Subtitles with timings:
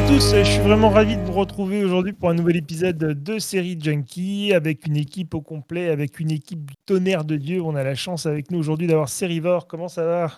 [0.00, 2.98] Bonjour à tous, je suis vraiment ravi de vous retrouver aujourd'hui pour un nouvel épisode
[2.98, 7.62] de Série Junkie avec une équipe au complet, avec une équipe du tonnerre de Dieu.
[7.62, 9.66] On a la chance avec nous aujourd'hui d'avoir Sérivore.
[9.66, 10.32] Comment ça va?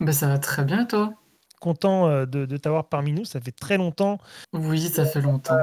[0.00, 1.12] Ben ça va très bien, toi?
[1.60, 4.16] Content euh, de, de t'avoir parmi nous, ça fait très longtemps
[4.54, 5.58] Oui, ça fait longtemps.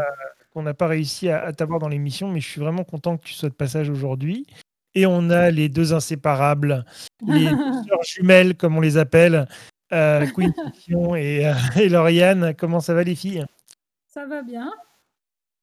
[0.53, 3.23] qu'on n'a pas réussi à, à t'avoir dans l'émission, mais je suis vraiment content que
[3.23, 4.45] tu sois de passage aujourd'hui.
[4.93, 6.85] Et on a les deux inséparables,
[7.27, 7.55] les deux
[7.89, 9.47] sœurs jumelles, comme on les appelle,
[9.93, 12.53] euh, Queen Fiction et, euh, et Lauriane.
[12.57, 13.45] Comment ça va les filles?
[14.07, 14.71] Ça va bien.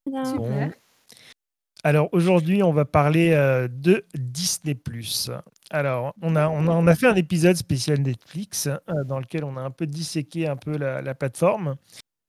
[0.06, 0.24] Bon.
[0.24, 0.72] Super.
[1.84, 4.76] Alors aujourd'hui, on va parler euh, de Disney+.
[5.70, 9.44] Alors, on a, on, a, on a fait un épisode spécial Netflix euh, dans lequel
[9.44, 11.76] on a un peu disséqué un peu la, la plateforme.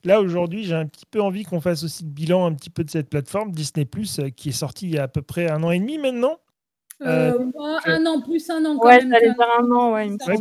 [0.04, 2.84] Là, aujourd'hui, j'ai un petit peu envie qu'on fasse aussi le bilan un petit peu
[2.84, 3.88] de cette plateforme Disney+,
[4.20, 6.38] euh, qui est sortie il y a à peu près un an et demi maintenant.
[7.02, 9.20] Euh, Euh, un an plus un an quand Ouais, même.
[9.22, 10.38] dire un an, ouais, il me c'est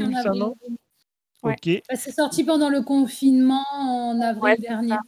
[1.47, 1.55] Ouais.
[1.55, 4.89] Ok, Bah, C'est sorti pendant le confinement en avril Ouais, c'est dernier.
[4.91, 5.01] ça.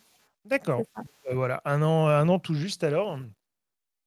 [0.45, 0.83] d'accord.
[0.85, 1.31] C'est ça.
[1.31, 3.19] Euh, voilà, un an, un an tout juste alors.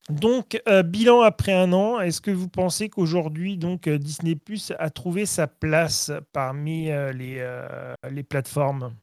[0.10, 4.74] Donc, euh, bilan après un an, est-ce que vous pensez qu'aujourd'hui, donc euh, Disney Plus
[4.80, 8.96] a trouvé sa place parmi euh, les, euh, les plateformes?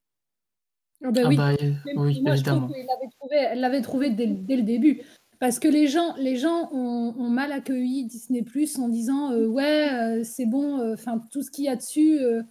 [1.04, 1.36] Ah bah Ah oui.
[1.36, 2.68] bah, euh, Mais oui, moi, je trouve évidemment.
[2.68, 5.02] qu'elle l'avait trouvé, elle l'avait trouvé dès, dès le début.
[5.38, 9.46] Parce que les gens, les gens ont, ont mal accueilli Disney Plus en disant euh,
[9.46, 12.42] ouais, euh, c'est bon, euh, enfin tout ce qu'il y a dessus, euh,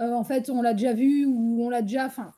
[0.00, 2.06] euh, en fait, on l'a déjà vu ou on l'a déjà.
[2.06, 2.32] Enfin,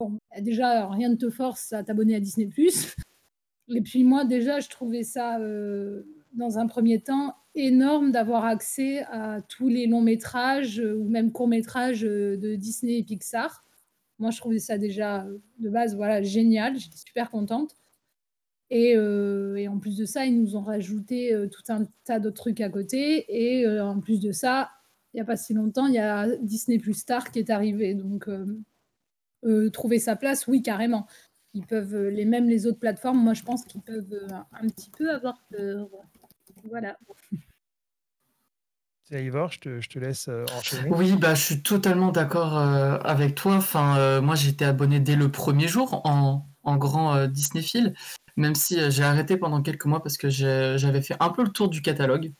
[0.00, 2.48] bon, déjà, rien ne te force à t'abonner à Disney.
[3.68, 9.00] Et puis moi, déjà, je trouvais ça, euh, dans un premier temps, énorme d'avoir accès
[9.10, 13.62] à tous les longs métrages euh, ou même courts métrages euh, de Disney et Pixar.
[14.18, 16.78] Moi, je trouvais ça déjà euh, de base, voilà, génial.
[16.78, 17.74] J'étais super contente.
[18.70, 22.36] Et, euh, en plus de ça, ils nous ont rajouté euh, tout un tas d'autres
[22.36, 23.24] trucs à côté.
[23.28, 24.70] Et euh, en plus de ça,
[25.12, 27.94] il n'y a pas si longtemps, il y a Disney Plus Star qui est arrivé.
[27.94, 28.46] Donc, euh,
[29.44, 31.06] euh, trouver sa place, oui, carrément.
[31.54, 34.68] Ils peuvent, euh, les mêmes les autres plateformes, moi, je pense qu'ils peuvent euh, un
[34.68, 35.88] petit peu avoir peur.
[36.64, 36.98] Voilà.
[39.04, 40.90] C'est Ivor, je te, je te laisse enchaîner.
[40.90, 43.54] Oui, bah, je suis totalement d'accord euh, avec toi.
[43.54, 47.94] Enfin, euh, moi, j'étais abonné dès le premier jour en, en grand euh, Disneyphile,
[48.36, 51.48] même si euh, j'ai arrêté pendant quelques mois parce que j'avais fait un peu le
[51.48, 52.34] tour du catalogue,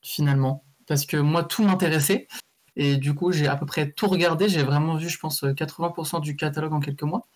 [0.00, 0.64] finalement.
[0.88, 2.28] Parce que moi, tout m'intéressait.
[2.76, 4.48] Et du coup, j'ai à peu près tout regardé.
[4.48, 7.26] J'ai vraiment vu, je pense, euh, 80% du catalogue en quelques mois.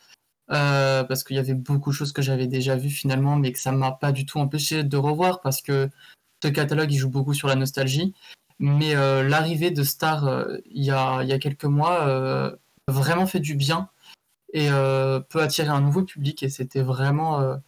[0.51, 3.59] Euh, parce qu'il y avait beaucoup de choses que j'avais déjà vues finalement, mais que
[3.59, 5.89] ça m'a pas du tout empêché de revoir parce que
[6.43, 8.15] ce catalogue, il joue beaucoup sur la nostalgie.
[8.59, 12.53] Mais euh, l'arrivée de Star euh, il y a, il y a quelques mois
[12.89, 13.89] vraiment fait du bien
[14.53, 14.69] et
[15.31, 16.43] peut attirer un nouveau public.
[16.43, 17.59] Et c'était vraiment.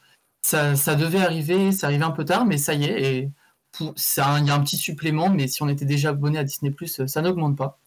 [0.43, 3.03] ça, ça devait arriver, ça arrivait un peu tard, mais ça y est.
[3.03, 3.31] Et
[3.81, 6.75] il y a un petit supplément, mais si on était déjà abonné à Disney,
[7.07, 7.79] ça n'augmente pas.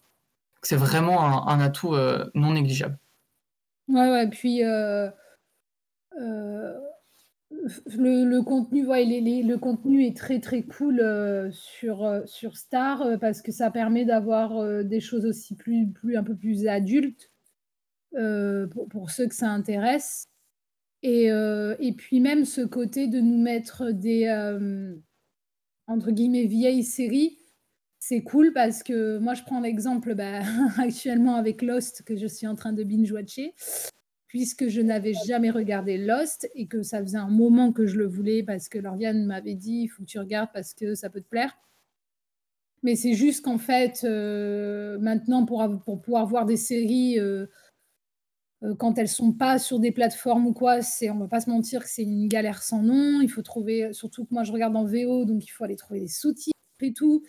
[0.62, 2.98] C'est vraiment un, atout euh, non négligeable.
[3.88, 5.08] Ouais, ouais, puis euh,
[6.20, 6.78] euh,
[7.50, 13.16] le, contenu, ouais, le contenu est très très cool euh, sur, euh, sur Star euh,
[13.16, 17.30] parce que ça permet d'avoir euh, des choses aussi plus, plus un peu plus adultes
[18.16, 20.26] euh, pour, pour ceux que ça intéresse.
[21.02, 24.94] Et, euh, et puis même ce côté de nous mettre des euh,
[25.88, 27.38] entre guillemets vieilles séries,
[27.98, 30.40] c'est cool parce que moi je prends l'exemple bah,
[30.78, 33.54] actuellement avec Lost que je suis en train de binge-watcher
[34.28, 38.06] puisque je n'avais jamais regardé Lost et que ça faisait un moment que je le
[38.06, 41.20] voulais parce que Lauriane m'avait dit il faut que tu regardes parce que ça peut
[41.20, 41.56] te plaire.
[42.84, 47.46] Mais c'est juste qu'en fait, euh, maintenant, pour, pour pouvoir voir des séries, euh,
[48.78, 51.84] quand elles sont pas sur des plateformes ou quoi, c'est, on va pas se mentir
[51.84, 53.20] que c'est une galère sans nom.
[53.20, 56.00] Il faut trouver, surtout que moi je regarde en VO, donc il faut aller trouver
[56.00, 57.22] des sous-titres et tout.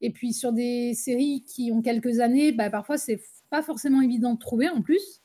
[0.00, 4.34] Et puis sur des séries qui ont quelques années, bah, parfois c'est pas forcément évident
[4.34, 5.22] de trouver en plus.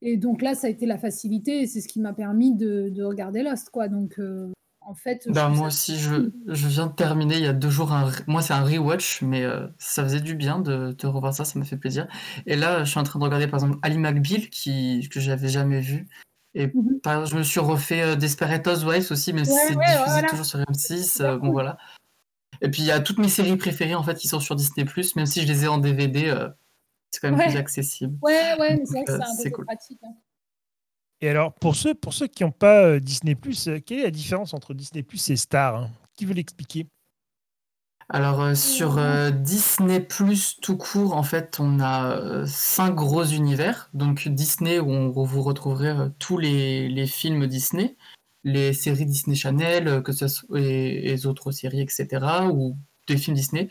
[0.00, 2.88] Et donc là, ça a été la facilité et c'est ce qui m'a permis de,
[2.88, 3.88] de regarder Lost, quoi.
[3.88, 4.52] Donc euh,
[4.88, 7.92] en fait, Bah, moi aussi, je, je viens de terminer il y a deux jours.
[7.92, 11.44] Un, moi, c'est un rewatch, mais euh, ça faisait du bien de, de revoir ça,
[11.44, 12.08] ça m'a fait plaisir.
[12.46, 15.48] Et là, je suis en train de regarder par exemple Ali McBeal, qui, que j'avais
[15.48, 16.08] jamais vu.
[16.54, 17.00] Et Mhm.
[17.02, 20.28] par- je me suis refait euh, Desperate Housewives aussi, même si c'est ouais, diffusé voilà.
[20.28, 21.02] toujours sur M6.
[21.12, 21.76] Super euh, bon, voilà.
[22.62, 24.86] Et puis, il y a toutes mes séries préférées en fait qui sont sur Disney,
[25.14, 26.48] même si je les ai en DVD, euh,
[27.10, 27.46] c'est quand même Ouais.
[27.48, 28.16] plus accessible.
[28.22, 29.64] Ouais, ouais, mais c'est vrai que c'est un peu cool.
[29.66, 30.00] pratique.
[30.02, 30.14] hein.
[31.20, 33.36] Et alors, pour ceux, pour ceux qui n'ont pas euh, Disney+,
[33.66, 35.90] euh, quelle est la différence entre Disney+, et Star hein?
[36.14, 36.86] Qui veut l'expliquer?
[38.08, 43.90] Alors euh, sur euh, Disney Plus tout court, en fait, on a cinq gros univers.
[43.94, 47.96] Donc Disney où on, vous retrouverez tous les, films Disney,
[48.44, 52.06] les séries Disney Channel, que ce soit les autres séries, etc.
[52.52, 52.76] ou
[53.08, 53.68] des films Disney.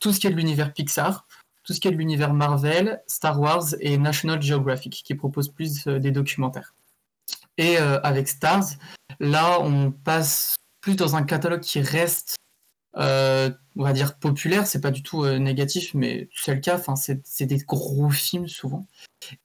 [0.00, 1.26] Tout ce qui est de l'univers Pixar.
[1.62, 5.86] tout ce qui est de l'univers Marvel, Star Wars et National Geographic, qui proposent plus
[5.86, 6.74] des documentaires.
[7.58, 8.64] Et avec Stars,
[9.20, 12.36] là, on passe plus dans un catalogue qui reste
[12.98, 16.76] euh, on va dire populaire, c'est pas du tout euh, négatif, mais c'est le cas.
[16.76, 18.86] Enfin, c'est des gros films souvent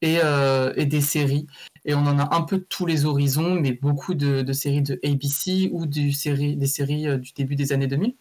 [0.04, 1.46] euh, et, des séries.
[1.84, 4.98] Et on en a un peu de tous les horizons, mais beaucoup de, séries de
[5.04, 8.14] ABC ou des séries du début des années 2000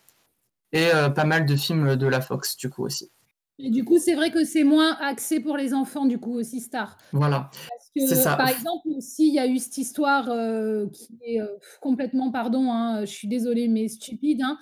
[0.74, 3.12] et pas mal de films de la Fox du coup aussi.
[3.60, 6.62] Et du coup, c'est vrai que c'est moins axé pour les enfants, du coup, aussi
[6.62, 6.98] Star.
[7.12, 7.52] Voilà.
[8.00, 8.36] Ça.
[8.36, 10.26] Par exemple, aussi, il y a eu cette histoire
[10.92, 11.40] qui est
[11.82, 14.58] complètement, pardon, hein, je suis désolée, mais stupide, hein,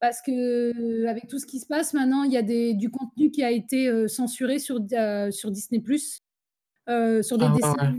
[0.00, 3.30] parce que avec tout ce qui se passe maintenant, il y a des, du contenu
[3.30, 4.78] qui a été censuré sur,
[5.30, 5.82] sur Disney+,
[6.88, 7.92] euh, sur des, ah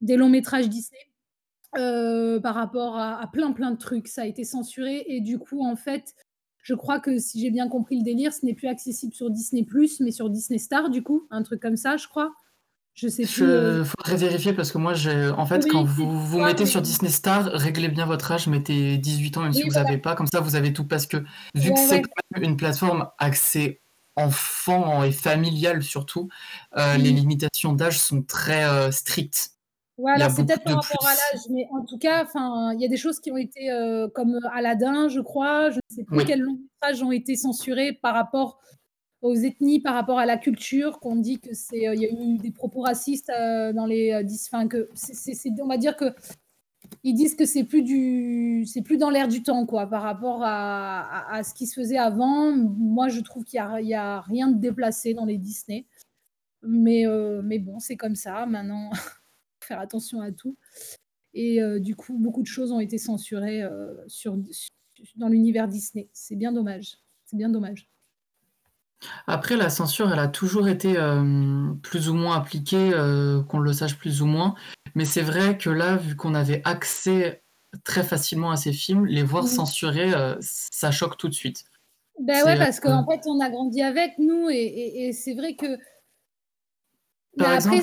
[0.00, 1.00] des longs métrages Disney,
[1.72, 4.08] par rapport à, plein plein de trucs.
[4.08, 6.14] Ça a été censuré et du coup, en fait,
[6.62, 9.66] je crois que si j'ai bien compris le délire, ce n'est plus accessible sur Disney+,
[10.00, 12.32] mais sur Disney Star, du coup, un truc comme ça, je crois.
[13.00, 13.44] Je sais plus.
[13.44, 13.84] Il euh.
[13.84, 14.94] faudrait vérifier parce que moi,
[15.36, 19.36] en fait, quand vous vous mettez sur Disney Star, réglez bien votre âge, mettez 18
[19.36, 21.18] ans même si vous n'avez pas, comme ça vous avez tout parce que
[21.54, 22.02] vu que c'est
[22.40, 23.80] une plateforme axée
[24.16, 26.28] enfant et familiale surtout,
[26.76, 29.52] euh, les limitations d'âge sont très euh, strictes.
[29.96, 32.96] Voilà, c'est peut-être par rapport à l'âge, mais en tout cas, il y a des
[32.96, 33.68] choses qui ont été
[34.12, 38.14] comme Aladdin, je crois, je ne sais plus quels longs métrages ont été censurés par
[38.14, 38.58] rapport
[39.22, 42.10] aux ethnies par rapport à la culture, qu'on dit que c'est, euh, il y a
[42.10, 46.14] eu des propos racistes euh, dans les euh, enfin que c'est, on va dire que
[47.02, 50.42] ils disent que c'est plus du, c'est plus dans l'air du temps quoi, par rapport
[50.42, 52.52] à, à, ce qui se faisait avant.
[52.56, 55.86] Moi, je trouve qu'il y a, a rien de déplacé dans les Disney,
[56.62, 57.04] mais
[57.44, 58.46] mais bon, c'est comme ça.
[58.46, 58.90] Maintenant,
[59.62, 60.56] faire attention à tout.
[61.34, 63.62] Et du coup, beaucoup de choses ont été censurées
[64.06, 64.38] sur,
[65.16, 66.08] dans l'univers Disney.
[66.14, 66.98] C'est bien dommage.
[67.26, 67.86] C'est bien dommage.
[69.26, 73.72] Après, la censure, elle a toujours été euh, plus ou moins appliquée, euh, qu'on le
[73.72, 74.54] sache plus ou moins.
[74.94, 77.42] Mais c'est vrai que là, vu qu'on avait accès
[77.84, 81.64] très facilement à ces films, les voir censurés, euh, ça choque tout de suite.
[82.20, 85.78] Ben ouais, parce qu'en fait, on a grandi avec nous et, c'est vrai que.
[87.36, 87.82] Mais après,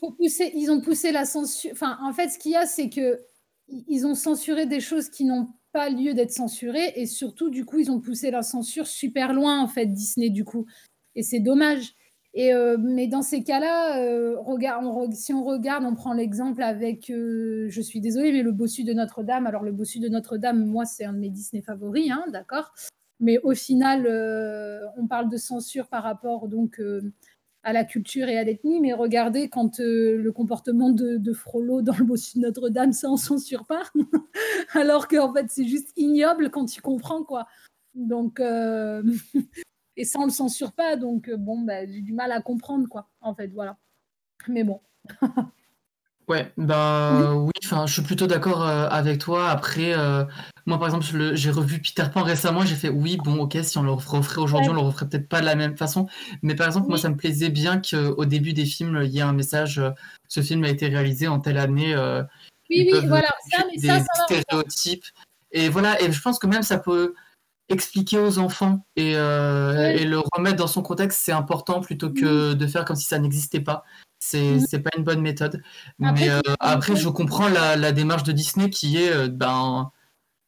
[0.00, 1.70] faut pousser, ils ont poussé la censure.
[1.72, 3.20] Enfin, en fait, ce qu'il y a, c'est que
[3.68, 6.92] ils ont censuré des choses qui n'ont pas lieu d'être censuré.
[6.96, 10.44] Et surtout du coup ils ont poussé la censure super loin en fait Disney du
[10.44, 10.66] coup.
[11.14, 11.94] Et c'est dommage.
[12.32, 14.36] Et euh, mais dans ces cas-là euh,
[15.12, 18.92] si on regarde on prend l'exemple avec euh, je suis désolée mais le bossu de
[18.92, 19.46] Notre-Dame.
[19.46, 22.72] Alors le bossu de Notre-Dame moi c'est un de mes Disney favoris hein, d'accord.
[23.18, 24.06] Mais au final
[24.96, 26.80] on parle de censure par rapport donc
[27.62, 31.96] à la culture et à l'ethnie, mais regardez quand euh, le comportement de, Frollo dans
[31.96, 33.82] le bossu de Notre-Dame, ça en censure pas,
[34.72, 37.46] alors qu'en fait c'est juste ignoble quand tu comprends quoi.
[37.94, 39.02] Donc euh,
[39.96, 42.88] et ça on le censure pas, donc euh, bon bah, j'ai du mal à comprendre
[42.88, 43.08] quoi.
[43.20, 43.76] En fait voilà.
[44.48, 44.80] Mais bon.
[46.28, 49.50] Ouais, bah oui, enfin, je suis plutôt d'accord avec toi.
[49.50, 49.92] Après,
[50.70, 53.82] moi, par exemple, j'ai revu Peter Pan récemment, j'ai fait oui, bon, ok, si on
[53.82, 56.06] le referait aujourd'hui, on le referait peut-être pas de la même façon.
[56.42, 59.22] Mais par exemple, moi, ça me plaisait bien qu'au début des films, il y ait
[59.22, 59.82] un message
[60.28, 61.94] ce film a été réalisé en telle année.
[62.70, 65.04] oui, oui, voilà, ça, mais des, ça, stéréotypes.
[65.52, 67.14] Et voilà, et je pense que même ça peut
[67.68, 72.66] expliquer aux enfants et, et le remettre dans son contexte, c'est important plutôt que de
[72.66, 73.84] faire comme si ça n'existait pas.
[74.34, 74.60] Mmh.
[74.68, 75.62] c'est pas une bonne méthode.
[75.98, 76.28] Mais
[76.60, 79.84] après, euh, je comprends la, démarche de Disney qui est euh, ben euh,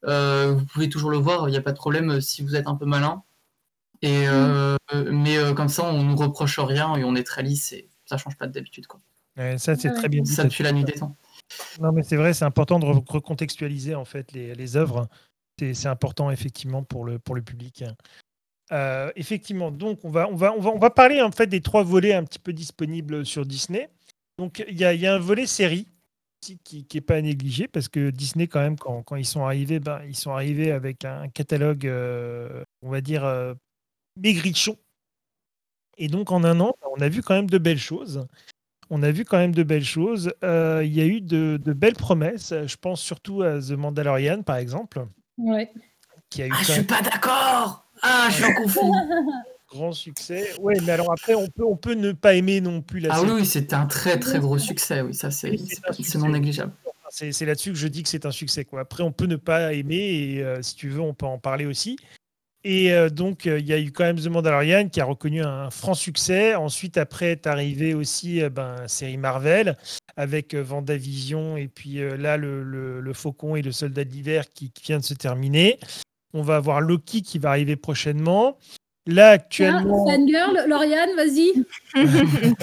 [0.03, 2.75] vous pouvez toujours le voir, il n'y a pas de problème si vous êtes un
[2.75, 3.23] peu malin.
[4.01, 4.77] Et mmh.
[5.11, 8.37] mais comme ça, on nous reproche rien et on est très lisse et ça change
[8.37, 8.99] pas d'habitude quoi.
[9.57, 10.25] ça c'est très bien.
[10.25, 11.15] Ça tue la nuit des temps.
[11.79, 15.07] Non mais c'est vrai, c'est important de recontextualiser en fait les, les œuvres.
[15.59, 17.83] C'est important effectivement pour le, pour le public.
[18.71, 21.61] Euh, effectivement, donc on va, on, va, on, va, on va parler en fait des
[21.61, 23.89] trois volets un petit peu disponibles sur Disney.
[24.39, 25.87] Donc il y a, y a, un volet série
[26.63, 29.79] qui n'est pas à négliger parce que Disney quand même quand, quand ils sont arrivés,
[29.79, 33.53] ben, ils sont arrivés avec un catalogue, euh, on va dire euh,
[34.19, 34.77] maigrichon.
[35.97, 38.27] Et donc en un an, on a vu quand même de belles choses.
[38.89, 40.33] On a vu quand même de belles choses.
[40.41, 42.53] Il y a eu de, de, belles promesses.
[42.65, 45.05] Je pense surtout à The Mandalorian par exemple.
[45.37, 45.71] Ouais.
[46.29, 47.85] Qui a eu ah, je suis pas d'accord.
[48.01, 48.81] Ah, je suis en conflit.
[49.73, 50.51] Grand succès.
[50.61, 53.23] Oui, mais alors après, on peut, on peut ne pas aimer non plus la Ah
[53.23, 55.01] oui, oui c'était un très très gros succès.
[55.01, 55.49] Oui, ça c'est
[56.15, 56.73] non négligeable.
[57.09, 58.65] C'est là-dessus que je dis que c'est un succès.
[58.65, 58.81] Quoi.
[58.81, 61.67] Après, on peut ne pas aimer et euh, si tu veux, on peut en parler
[61.67, 61.97] aussi.
[62.63, 65.43] Et euh, donc, euh, il y a eu quand même The Mandalorian qui a reconnu
[65.43, 66.55] un franc succès.
[66.55, 69.77] Ensuite, après, est arrivé aussi ben, série Marvel
[70.17, 74.99] avec Vendavision et puis là, le, le, Faucon et le Soldat d'hiver qui, qui, vient
[74.99, 75.79] de se terminer.
[76.33, 78.57] On va avoir Loki qui va arriver prochainement.
[79.05, 80.05] Là, Tiens, actuellement.
[80.07, 81.51] fangirl, Lauriane, vas-y.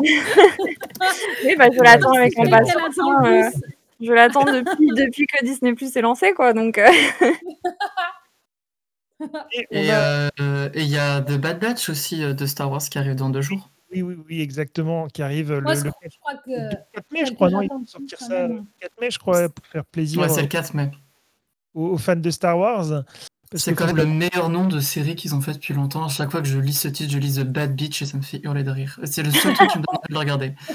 [0.00, 4.06] Oui, bah, je l'attends avec impatience, hein, le plus.
[4.06, 6.78] je l'attends depuis depuis que Disney+ est lancé, quoi, donc
[9.52, 10.30] Et on Et a
[10.74, 13.70] il y a The Bad Batch aussi, de Star Wars qui arrive dans 2 jours.
[13.90, 16.70] oui, oui, oui, exactement, qui arrive, Moi, le je le crois je crois que le
[16.92, 17.62] 4 mai, je crois, non?
[17.62, 18.66] Ils j'attends vont le plus sortir ça, même.
[18.80, 20.90] 4 mai, je crois, pour faire plaisir, Ouais, c'est le 4 mai.
[21.74, 23.02] aux aux fans de Star Wars.
[23.54, 26.04] C'est quand même le meilleur nom de série qu'ils ont fait depuis longtemps.
[26.04, 28.18] À chaque fois que je lis ce titre, je lis The Bad Bitch et ça
[28.18, 28.98] me fait hurler de rire.
[29.04, 30.52] C'est le seul truc qui me donne envie de le regarder.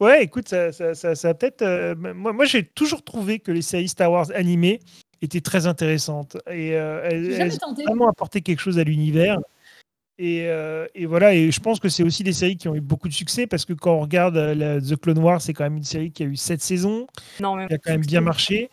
[0.00, 3.62] Ouais, écoute, ça ça ça peut-être, heu, m moi moi, j'ai toujours trouvé que les
[3.62, 4.80] séries Star Wars animées
[5.22, 9.38] étaient très intéressantes et heu, elles ont vraiment apporté quelque chose à l'univers
[10.22, 12.82] et heu, et voilà et je pense que c'est aussi des séries qui ont eu
[12.82, 15.78] beaucoup de succès parce que quand on regarde, la The Clone Wars, c'est quand même
[15.78, 17.06] une série qui a eu 7 saisons,
[17.38, 18.68] énormément qui a quand même bien marché.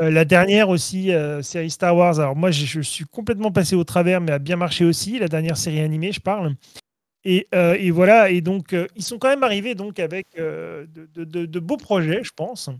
[0.00, 1.12] Heu, la dernière aussi,
[1.42, 4.56] série Star Wars, alors moi, je je suis complètement passé au travers, mais a bien
[4.56, 6.56] marché aussi, la dernière série animée, je parle
[7.24, 7.46] et
[7.90, 11.76] voilà et donc ils sont quand même arrivés donc avec, de de de de beaux
[11.76, 12.70] projets, je pense.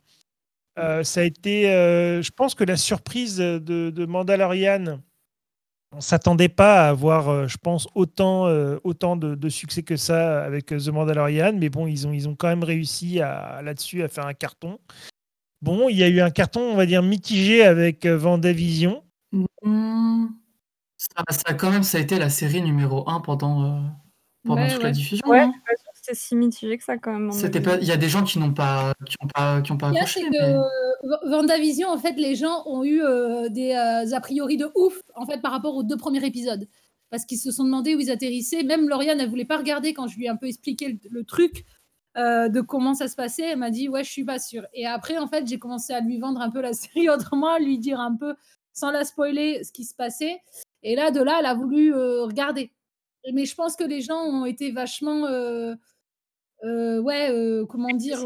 [0.77, 5.01] Ça a été, je pense que la surprise, de Mandalorian,
[5.93, 9.97] on s'attendait pas à avoir, heu, je pense autant, heu, autant de de succès que
[9.97, 13.63] ça avec, heu, The Mandalorian, mais bon, ils ont ils ont quand même réussi à
[13.63, 14.79] là-dessus à faire un carton.
[15.63, 19.05] Bon, il y a eu un carton, on va dire mitigé avec, heu, WandaVision.
[19.63, 20.27] Mmh.
[20.99, 23.83] Ça ça quand même, ça a été la série numéro 1 pendant,
[24.45, 25.55] pendant Ouais, toute la diffusion, Ouais, hein.
[26.09, 28.39] C'était si mitigé que ça quand même, C'était pas il y a des gens qui
[28.39, 30.55] n'ont pas qui ont pas qui ont pas c'est mais
[31.27, 35.27] WandaVision, en fait, les gens ont eu, heu, des, heu, a priori de ouf, en
[35.27, 36.67] fait, par rapport aux 2 premiers épisodes.
[37.11, 38.63] Parce qu'ils se sont demandé où ils atterrissaient.
[38.65, 41.25] Même Lauriane, elle voulait pas regarder quand je lui ai un peu expliqué le le
[41.25, 41.65] truc,
[42.19, 43.45] heu, de comment ça se passait.
[43.51, 46.01] Elle m'a dit: «Ouais, je suis pas sûre» et après, en fait, j'ai commencé à
[46.01, 48.35] lui vendre un peu la série autrement, à lui dire un peu,
[48.75, 50.41] sans la spoiler, ce qui se passait
[50.85, 52.73] et là, de là, elle a voulu, regarder.
[53.33, 55.27] Mais je pense que les gens ont été vachement,
[56.65, 57.31] heu, ouais,
[57.69, 58.25] comment dire?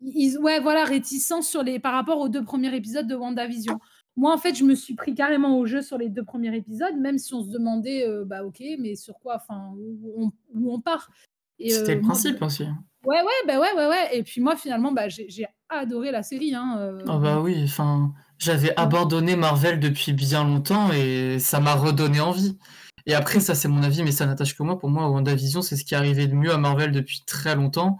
[0.00, 3.78] Ils ouais, voilà, réticents sur les par rapport aux 2 premiers épisodes de WandaVision.
[4.16, 6.96] Moi, en fait, je me suis pris carrément au jeu sur les 2 premiers épisodes,
[6.96, 9.36] même si on se demandait, bah, OK, mais sur quoi?
[9.36, 11.10] Enfin, où on où on part?
[11.58, 12.64] Et c'était le moi principe aussi.
[13.04, 16.54] ouais, ouais, bah, ouais, ouais, ouais et puis moi, finalement, bah, j'ai adoré la série,
[16.54, 22.20] hein, heu, bah, oui, enfin, j'avais abandonné Marvel depuis bien longtemps et ça m'a redonné
[22.20, 22.58] envie
[23.06, 24.78] et après ça, c'est mon avis, mais ça n'attache que moi.
[24.78, 27.98] Pour moi, WandaVision, c'est ce qui est arrivé de mieux à Marvel depuis très longtemps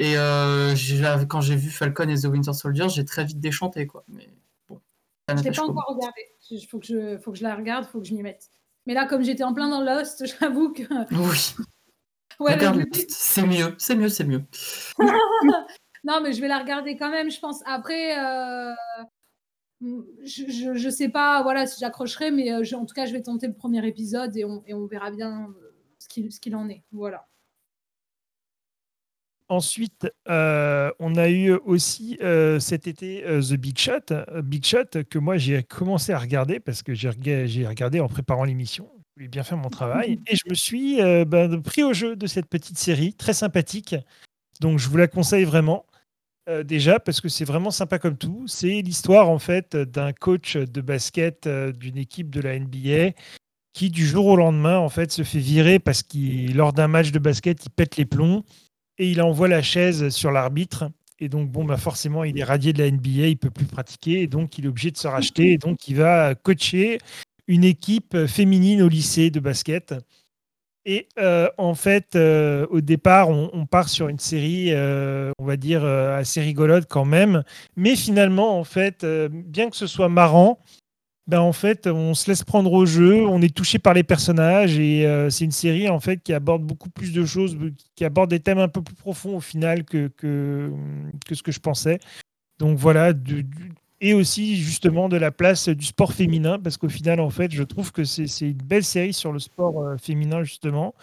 [0.00, 0.14] et
[0.74, 4.30] j'ai quand j'ai vu Falcon et The Winter Soldier, j'ai très vite déchanté, quoi, mais
[4.68, 4.80] bon,
[5.28, 6.22] ça Je l'ai n'attache pas encore regardé.
[6.50, 8.48] Il faut que je faut que je la regarde, faut que je m'y mette.
[8.86, 10.82] Mais là, comme j'étais en plein dans Lost, j'avoue que
[11.12, 11.66] Oui,
[12.40, 14.42] ouais, regarde c'est mieux, c'est mieux, c'est mieux.
[16.04, 17.62] non, mais je vais la regarder quand même, je pense.
[17.66, 19.04] Après, heu, mmh,
[19.80, 23.46] je je sais pas, voilà, si j'accrocherai, mais je en tout cas, je vais tenter
[23.46, 26.82] le 1er épisode et on et on verra bien, heu, ce qu'il en est.
[26.92, 27.26] Voilà.
[29.48, 32.18] Ensuite, heu, on a eu aussi,
[32.60, 36.94] cet été, The Big Shot, Big Shot que moi j'ai commencé à regarder parce que
[36.94, 38.88] j'ai rega j'ai regardé en préparant l'émission.
[38.94, 42.26] Je voulais bien faire mon travail et je me suis, de pris au jeu de
[42.26, 43.96] cette petite série très sympathique.
[44.60, 45.84] Donc je vous la conseille vraiment,
[46.50, 48.44] heu, déjà parce que c'est vraiment sympa comme tout.
[48.46, 53.12] C'est l'histoire en fait, d'un coach de basket, heu, d'une équipe de la NBA
[53.72, 57.12] qui du jour au lendemain en fait se fait virer parce qu'il lors d'un match
[57.12, 58.44] de basket, il pète les plombs
[58.98, 60.90] et il envoie la chaise sur l'arbitre.
[61.20, 64.22] Et donc bon, bah, forcément il est radié de la NBA, il peut plus pratiquer
[64.22, 65.52] et donc il est obligé de se racheter.
[65.52, 66.98] Et donc il va coacher
[67.46, 69.94] une équipe, féminine au lycée de basket
[70.86, 75.44] et heu, en fait, heu, au départ, on on part sur une série, heu, on
[75.44, 77.42] va dire, assez rigolote quand même.
[77.76, 80.58] Mais finalement, en fait, bien que ce soit marrant,
[81.28, 84.78] ben, en fait, on se laisse prendre au jeu, on est touché par les personnages
[84.78, 87.56] et c'est une série, en fait, qui aborde beaucoup plus de choses,
[87.96, 90.72] qui aborde des thèmes un peu plus profonds au final que que,
[91.32, 92.00] ce que je pensais.
[92.58, 93.12] Donc voilà,
[94.00, 97.62] et aussi justement de la place du sport féminin parce qu'au final, en fait, je
[97.62, 100.94] trouve que c'est une belle série sur le sport, heu, féminin justement,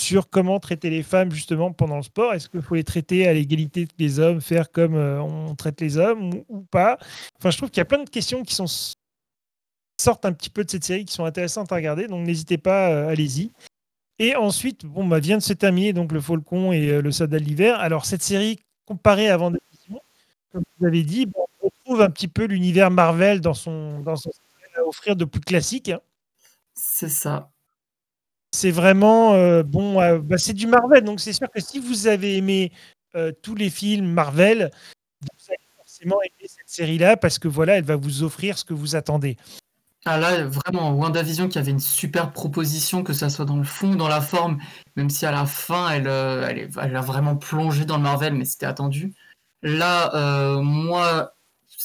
[0.00, 2.32] sur comment traiter les femmes justement pendant le sport.
[2.34, 5.98] Est-ce qu'il faut les traiter à l'égalité les hommes, faire comme, heu, on traite les
[5.98, 6.98] hommes ou pas?
[7.38, 10.70] Enfin, je trouve qu'il y a plein de questions qui sortent un petit peu de
[10.70, 13.50] cette série, qui sont intéressantes à regarder, donc n'hésitez pas, heu, allez-y.
[14.18, 17.44] Et ensuite, bon, bah, vient de se terminer donc Le Faucon et Le Soldat de
[17.44, 17.78] l'Hiver.
[17.80, 20.00] Alors cette série, comparée à WandaVision,
[20.52, 21.55] comme vous avez dit, bah, on
[21.86, 24.30] retrouve un petit peu l'univers Marvel dans son dans son
[24.76, 26.00] à offrir de plus classique, hein.
[26.74, 27.50] C'est ça.
[28.52, 32.06] C'est vraiment, heu, bon, heu, bah, c'est du Marvel, donc c'est sûr que si vous
[32.06, 32.72] avez aimé,
[33.14, 34.70] heu, tous les films Marvel,
[35.22, 38.74] vous allez forcément aimer cette série-là parce que voilà, elle va vous offrir ce que
[38.74, 39.36] vous attendez.
[40.04, 43.94] Ah là, vraiment, WandaVision qui avait une super proposition, que ça soit dans le fond
[43.94, 44.58] dans la forme,
[44.96, 48.02] même si à la fin, elle, euh, elle, est- elle a vraiment plongé dans le
[48.04, 49.14] Marvel, mais c'était attendu.
[49.62, 51.35] Là, euh, moi,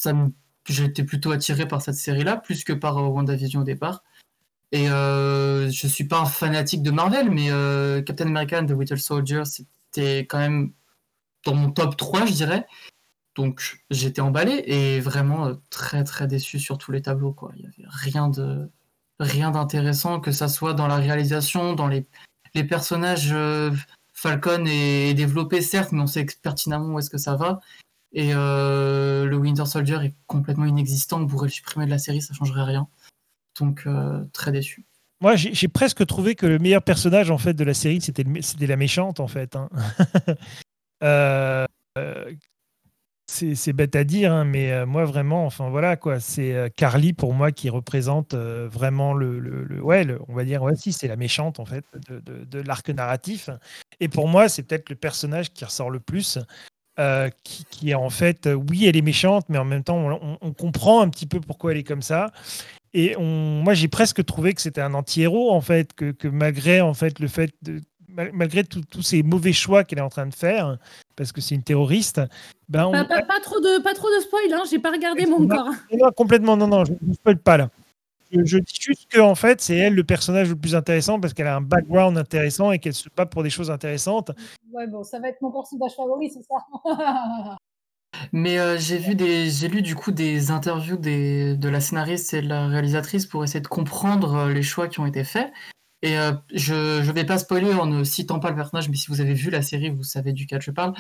[0.02, 0.14] ça
[1.08, 4.04] plutôt attiré par cette série-là, plus que par euh, WandaVision au départ.
[4.72, 8.72] Et euh, je suis pas un fanatique de Marvel, mais euh, Captain America and the
[8.72, 10.72] Winter Soldier, c'était quand même
[11.46, 12.66] dans mon top 3, je dirais.
[13.36, 17.36] Donc j'étais emballé et vraiment euh, très très déçu sur tous les tableaux.
[17.56, 18.70] Il n'y avait rien de
[19.20, 22.08] rien d'intéressant, que ça soit dans la réalisation, dans les,
[22.56, 23.36] les personnages.
[24.14, 27.60] Falcon est développé certes, mais on sait pertinemment où est-ce que ça va.
[28.14, 31.22] Et euh, le Winter Soldier est complètement inexistant.
[31.22, 32.88] On pourrait le supprimer de la série, ça changerait rien.
[33.60, 34.86] Donc euh, très déçu.
[35.22, 38.24] Moi, j'ai presque trouvé que le meilleur personnage en fait de la série, c'était
[38.66, 39.56] la méchante en fait.
[39.56, 39.70] hein.
[41.04, 41.66] Euh,
[43.26, 47.52] c'est bête à dire, hein, mais moi vraiment, enfin voilà quoi, c'est Carly pour moi
[47.52, 51.84] qui représente vraiment le, ouais, on va dire ouais si c'est la méchante en fait
[52.08, 53.50] de l'arc narratif.
[54.00, 56.38] Et pour moi, c'est peut-être le personnage qui ressort le plus.
[57.00, 60.20] Euh, qui, qui est en fait, euh, oui, elle est méchante, mais en même temps,
[60.42, 62.32] on, comprend un petit peu pourquoi elle est comme ça.
[62.94, 63.24] Et on,
[63.64, 67.20] moi, j'ai presque trouvé que c'était un anti-héros, en fait, que, que malgré en fait
[67.20, 67.82] le fait de,
[68.34, 70.78] malgré tous ces mauvais choix qu'elle est en train de faire,
[71.16, 72.22] parce que c'est une terroriste,
[72.68, 75.26] ben on, Pas, pas- pas trop de, pas trop de spoil, hein, j'ai pas regardé
[75.26, 75.70] mon corps.
[75.98, 77.70] non, complètement, non, non, je ne spoil pas là.
[78.32, 81.34] Je, je dis juste que en fait, c'est elle le personnage le plus intéressant parce
[81.34, 84.32] qu'elle a un background intéressant et qu'elle se bat pour des choses intéressantes.
[84.72, 87.58] Ouais, bon, ça va être mon personnage favori, c'est ça.
[88.34, 92.34] Mais euh, j'ai vu des, j'ai lu du coup des interviews des, de la scénariste
[92.34, 95.52] et de la réalisatrice pour essayer de comprendre euh, les choix qui ont été faits.
[96.04, 96.74] Et euh, je
[97.06, 99.50] ne vais pas spoiler en ne citant pas le personnage, mais si vous avez vu
[99.52, 100.94] la série, vous savez duquel je parle.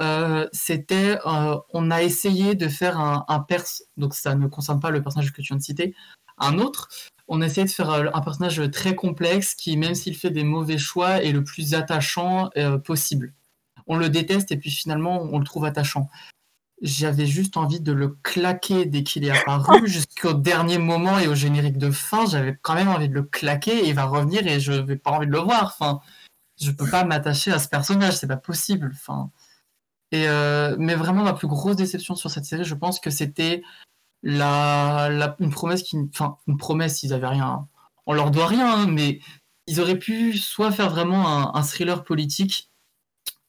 [0.00, 3.64] Euh, C'était, euh, on a essayé de faire un, un pers,
[3.96, 5.94] donc ça ne concerne pas le personnage que tu viens de citer,
[6.40, 6.88] un autre.
[7.28, 10.44] On a essayé de faire euh, un personnage très complexe qui, même s'il fait des
[10.44, 13.34] mauvais choix, est le plus attachant euh, possible.
[13.86, 16.08] On le déteste et puis finalement on le trouve attachant
[16.80, 21.34] j'avais juste envie de le claquer dès qu'il est apparu jusqu'au dernier moment et au
[21.34, 22.26] générique de fin.
[22.26, 25.10] J'avais quand même envie de le claquer et il va revenir et je n'ai pas
[25.10, 25.64] envie de le voir.
[25.64, 26.00] Enfin,
[26.60, 28.92] je peux pas m'attacher à ce personnage, c'est pas possible.
[28.94, 29.30] Enfin,
[30.12, 33.62] et euh, mais vraiment ma plus grosse déception sur cette série, je pense que c'était
[34.22, 35.96] une promesse qui,
[36.58, 37.68] promesse, ils avaient rien,
[38.06, 39.20] on leur doit rien, hein, mais
[39.66, 42.70] ils auraient pu soit faire vraiment un, thriller politique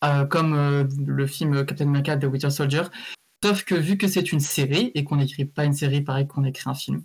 [0.04, 2.84] euh, comme euh, le film Captain America The Winter Soldier,
[3.44, 6.44] Sauf que vu que c'est une série et qu'on n'écrit pas une série pareil qu'on
[6.44, 7.04] écrit un film,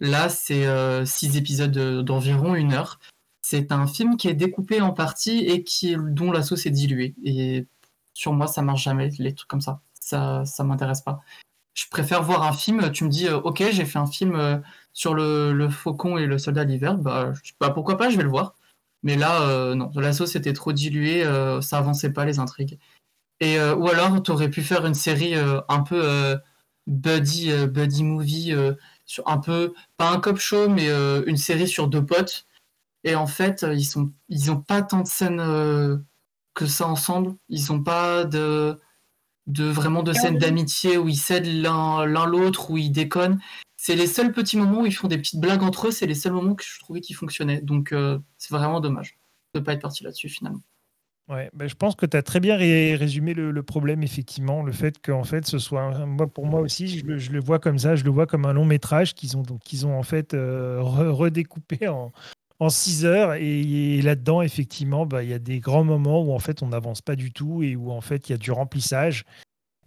[0.00, 3.00] là c'est euh, six épisodes de- d'environ une heure.
[3.42, 7.14] C'est un film qui est découpé en parties et qui, dont la sauce est diluée.
[7.24, 7.66] Et
[8.14, 9.80] sur moi, ça marche jamais, les trucs comme ça.
[9.94, 11.22] Ça, ça m'intéresse pas.
[11.74, 14.58] Je préfère voir un film, tu me dis, euh, ok, j'ai fait un film euh,
[14.92, 18.28] sur le, le faucon et le soldat d'hiver, bah, bah, pourquoi pas, je vais le
[18.28, 18.54] voir.
[19.02, 21.24] Mais là, euh, non, la sauce était trop diluée,
[21.62, 22.78] ça avançait pas les intrigues.
[23.40, 26.36] Et, ou alors, tu aurais pu faire une série un peu
[26.86, 28.54] buddy, buddy movie,
[29.26, 30.88] un peu, pas un cop show, mais
[31.26, 32.46] une série sur deux potes.
[33.02, 35.42] Et en fait, ils sont, ils pas tant de scènes
[36.54, 37.34] que ça ensemble.
[37.48, 38.78] Ils ont pas de,
[39.46, 43.40] de vraiment de scènes d'amitié où ils s'aident l'un l'un l'autre, où ils déconnent.
[43.76, 45.90] C'est les seuls petits moments où ils font des petites blagues entre eux.
[45.90, 47.60] C'est les seuls moments que je trouvais qui fonctionnaient.
[47.60, 49.18] Donc, euh, c'est vraiment dommage
[49.54, 50.60] de pas être parti là-dessus finalement.
[51.28, 54.62] Ouais, ben, je pense que tu as très bien ré- résumé le, le problème, effectivement.
[54.62, 55.82] Le fait qu'en fait, ce soit.
[55.82, 57.94] un- moi, pour moi aussi, je le, je le vois comme ça.
[57.96, 60.80] Je le vois comme un long métrage qu'ils ont, donc, qu'ils ont en fait euh,
[60.80, 62.12] re- redécoupé en,
[62.62, 63.34] en six heures.
[63.34, 63.60] Et,
[63.96, 67.00] et là-dedans, effectivement, bah, il y a des grands moments où en fait, on n'avance
[67.02, 69.24] pas du tout et où en fait, il y a du remplissage.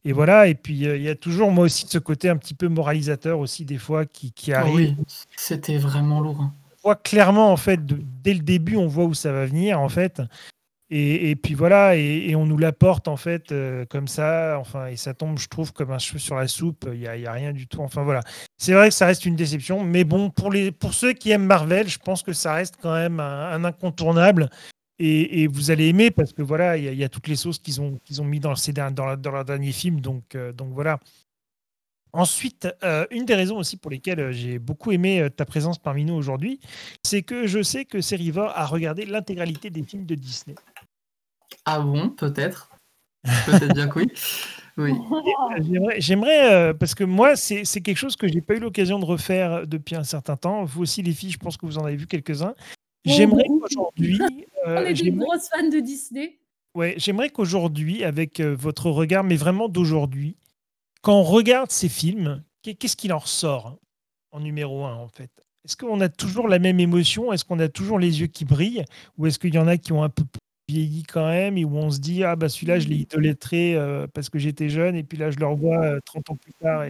[0.04, 0.48] Et voilà.
[0.48, 2.68] Et puis, euh, il y a toujours, moi aussi, de ce côté un petit peu
[2.68, 4.96] moralisateur aussi, des fois, qui, qui Ah arrive.
[4.98, 6.42] oui, c'était vraiment lourd.
[6.42, 6.54] hein.
[6.84, 9.80] On voit clairement, en fait, de- dès le début, on voit où ça va venir,
[9.80, 10.22] en fait.
[10.98, 15.14] Et, puis voilà, et, on nous l'apporte en fait euh, comme ça, enfin, et ça
[15.14, 16.88] tombe, je trouve, comme un cheveu sur la soupe.
[16.94, 17.82] Il n'y a, a rien du tout.
[17.82, 18.22] Enfin voilà,
[18.58, 21.48] c'est vrai que ça reste une déception, mais bon, pour, les, pour ceux qui aiment
[21.48, 24.50] Marvel, je pense que ça reste quand même un, incontournable.
[24.98, 28.00] Et, vous allez aimer parce que voilà, il y, a- toutes les sauces qu'ils ont,
[28.06, 30.00] qu'ils ont mis dans, ces dans, dans leur dernier film.
[30.00, 31.02] Donc, euh, donc voilà.
[32.14, 36.14] Ensuite, euh, une des raisons aussi pour lesquelles j'ai beaucoup aimé ta présence parmi nous
[36.14, 36.62] aujourd'hui,
[37.04, 40.56] c'est que je sais que Seriva a regardé l'intégralité des films de Disney.
[41.66, 42.70] Ah bon, peut-être.
[43.46, 44.08] Peut-être bien que oui.
[44.78, 44.92] Oui.
[44.92, 48.60] Euh, J'aimerais, j'aimerais, euh, parce que moi, c'est c'est quelque chose que j'ai pas eu
[48.60, 50.66] l'occasion de refaire depuis un certain temps.
[50.66, 52.54] Vous aussi, les filles, je pense que vous en avez vu quelques-uns.
[53.06, 54.20] J'aimerais qu'aujourd'hui,
[54.68, 56.40] euh, On est des j'aimerais- grosses fans de Disney.
[56.76, 60.36] ouais, j'aimerais qu'aujourd'hui, avec euh, votre regard, mais vraiment d'aujourd'hui,
[61.02, 63.78] quand on regarde ces films, qu'est- qu'est-ce qu'il en ressort
[64.34, 65.32] en numéro un, en fait?
[65.64, 67.32] Est-ce qu'on a toujours la même émotion?
[67.32, 68.84] Est-ce qu'on a toujours les yeux qui brillent?
[69.18, 70.26] Ou est-ce qu'il y en a qui ont un peu
[70.68, 74.08] vieilli quand même et où on se dit ah bah celui-là je l'ai idolâtré euh,
[74.14, 76.84] parce que j'étais jeune et puis là je le revois 30 ans plus tard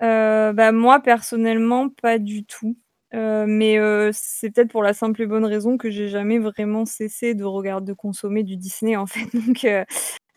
[0.00, 2.76] bah, moi personnellement pas du tout.
[3.12, 3.78] mais
[4.12, 7.92] c'est peut-être pour la simple et bonne raison que j'ai jamais vraiment cessé de regarder
[7.92, 9.66] de consommer du Disney en fait donc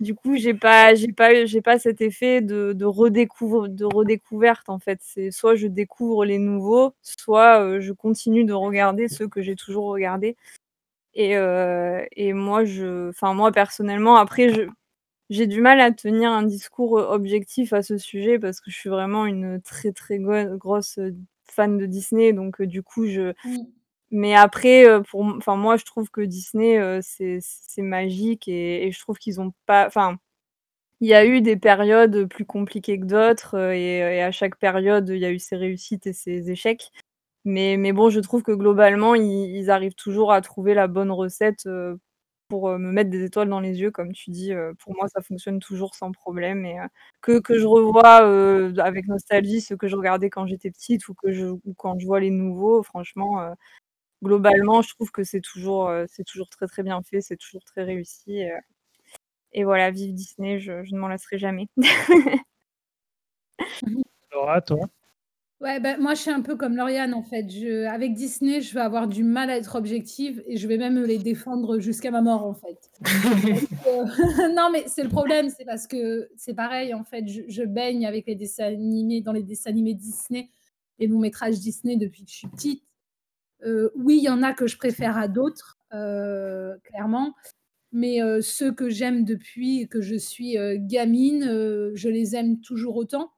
[0.01, 4.67] du coup, j'ai pas j'ai pas j'ai pas cet effet de de redécouvre de redécouverte,
[4.67, 4.99] en fait.
[5.03, 9.85] C'est soit je découvre les nouveaux, soit, je continue de regarder ceux que j'ai toujours
[9.85, 10.35] regardés
[11.13, 11.33] et
[12.15, 14.63] et moi je enfin moi personnellement après je
[15.29, 18.89] j'ai du mal à tenir un discours, objectif à ce sujet parce que je suis
[18.89, 20.99] vraiment une très, très grosse,
[21.45, 23.57] fan de Disney donc du coup je mmh.
[24.11, 28.99] Mais après, pour enfin moi je trouve que Disney, c'est c'est magique et et je
[28.99, 30.17] trouve qu'ils ont pas enfin,
[31.01, 35.09] il y a eu des périodes plus compliquées que d'autres, et et à chaque période,
[35.09, 36.91] il y a eu ses réussites et ses échecs.
[37.45, 41.67] Mais mais bon, je trouve que globalement, ils arrivent toujours à trouver la bonne recette,
[42.51, 45.59] pour, me mettre des étoiles dans les yeux comme tu dis, pour moi ça fonctionne
[45.59, 46.77] toujours sans problème et
[47.21, 48.17] que que je revois,
[48.83, 51.29] avec nostalgie ceux que je regardais quand j'étais petite ou que
[51.65, 53.55] ou quand je vois les nouveaux, franchement,
[54.23, 57.83] globalement, je trouve que c'est toujours, c'est toujours très, très bien fait, c'est toujours très
[57.83, 58.43] réussi,
[59.53, 61.67] et voilà, vive Disney, je je ne m'en lasserai jamais.
[64.31, 64.89] Laura, toi?
[65.61, 67.47] Ouais, bah, moi, je suis un peu comme Lauriane, en fait.
[67.47, 71.03] Je avec Disney, je vais avoir du mal à être objective et je vais même
[71.03, 72.89] les défendre jusqu'à ma mort, en fait.
[74.55, 78.07] non, mais c'est le problème, c'est parce que c'est pareil, en fait, je je baigne
[78.07, 80.49] avec les dessins animés dans les dessins animés Disney,
[80.97, 82.83] les longs métrages Disney depuis que je suis petite.
[83.63, 87.35] Euh, oui, il y en a que je préfère à d'autres, euh, clairement.
[87.91, 91.43] Mais euh, ceux que j'aime depuis que je suis gamine,
[91.93, 93.31] je les aime toujours autant.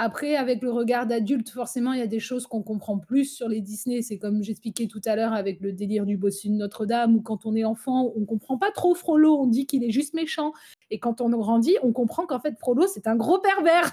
[0.00, 3.48] Après, avec le regard d'adulte, forcément, il y a des choses qu'on comprend plus sur
[3.48, 4.00] les Disney.
[4.00, 7.46] C'est comme j'expliquais tout à l'heure avec le délire du bossu de Notre-Dame, ou quand
[7.46, 10.52] on est enfant, on comprend pas trop Frollo, on dit qu'il est juste méchant.
[10.92, 13.92] Et quand on grandit, on comprend qu'en fait, Frollo, c'est un gros pervers.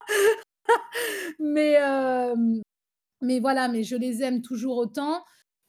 [1.38, 1.78] mais,
[3.22, 5.22] mais voilà, mais je les aime toujours autant.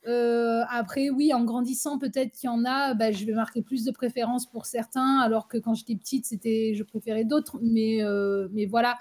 [0.08, 3.84] Euh, après, oui, en grandissant, peut-être qu'il y en a, bah, je vais marquer plus
[3.84, 7.60] de préférence pour certains, alors que quand j'étais petite, c'était, je préférais d'autres.
[7.62, 8.98] Mais, euh, mais voilà.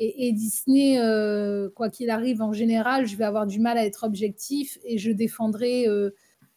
[0.00, 4.04] Et, Disney, euh, quoi qu'il arrive, en général, je vais avoir du mal à être
[4.04, 5.86] objectif et je défendrai.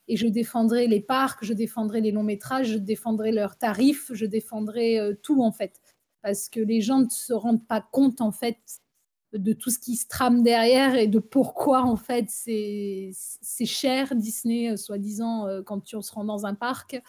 [0.07, 4.25] et je défendrai les parcs, je défendrai les longs métrages, je défendrai leurs tarifs, je
[4.25, 5.81] défendrai tout en fait.
[6.21, 8.57] Parce que les gens ne se rendent pas compte en fait
[9.33, 13.11] de tout ce qui se trame derrière et de pourquoi en fait c'est
[13.65, 17.01] cher Disney, euh, soi-disant, euh, quand tu se rend dans un parc.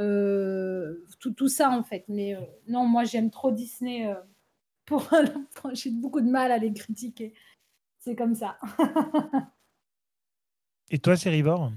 [0.00, 2.04] Euh, tout, ça en fait.
[2.08, 2.36] Mais
[2.68, 4.08] non, moi j'aime trop Disney.
[4.88, 5.08] Pour,
[5.74, 7.34] J'ai beaucoup de mal à les critiquer.
[8.00, 8.58] C'est comme ça.
[10.90, 11.70] et toi, c'est Rivor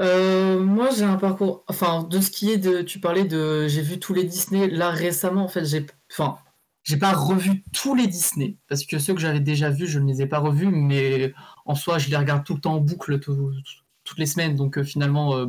[0.00, 1.64] moi, j'ai un parcours.
[1.68, 2.82] Enfin, de ce qui est de.
[2.82, 3.68] Tu parlais de.
[3.68, 4.68] J'ai vu tous les Disney.
[4.68, 5.86] Là, récemment, en fait, j'ai.
[6.10, 6.36] Enfin,
[6.84, 10.06] j'ai pas revu tous les Disney, parce que ceux que j'avais déjà vus, je ne
[10.06, 11.32] les ai pas revus, mais
[11.64, 14.84] en soi, je les regarde tout le temps en boucle, toutes les semaines, donc euh,
[14.84, 15.46] finalement, euh,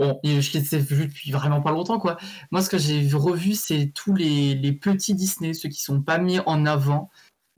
[0.00, 2.16] bon, je les ai vus depuis vraiment pas longtemps, quoi.
[2.50, 6.40] Moi, ce que j'ai revu, c'est tous les, petits Disney, ceux qui sont pas mis
[6.40, 7.10] en avant.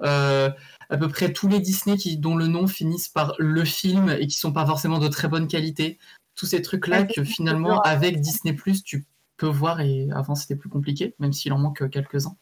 [0.02, 0.50] Euh,
[0.90, 4.26] à peu près tous les Disney qui, dont le nom finissent par le film et
[4.26, 5.98] qui sont pas forcément de très bonne qualité.
[6.34, 11.14] Tous ces trucs-là que finalement, avec Disney, tu peux voir, et avant c'était plus compliqué,
[11.20, 12.36] même s'il en manque quelques-uns.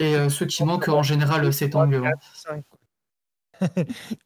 [0.00, 2.02] Et euh, ceux qui manquent, en général, c'est tant mieux.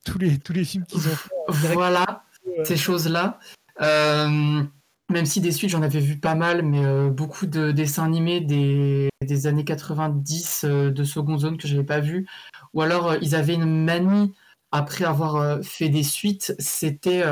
[0.04, 1.30] tous, les, tous les films qu'ils ont fait.
[1.48, 2.24] Voilà,
[2.64, 3.38] ces choses-là.
[3.80, 4.64] Euh,
[5.10, 8.40] même si des suites, j'en avais vu pas mal, mais euh, beaucoup de dessins animés
[8.40, 12.26] des, des années 90 de Second Zone que je n'avais pas vu.
[12.74, 14.34] Ou alors, ils avaient une manie,
[14.70, 17.24] après avoir fait des suites, c'était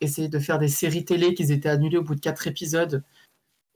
[0.00, 3.02] essayer de faire des séries télé qui étaient annulées au bout de quatre épisodes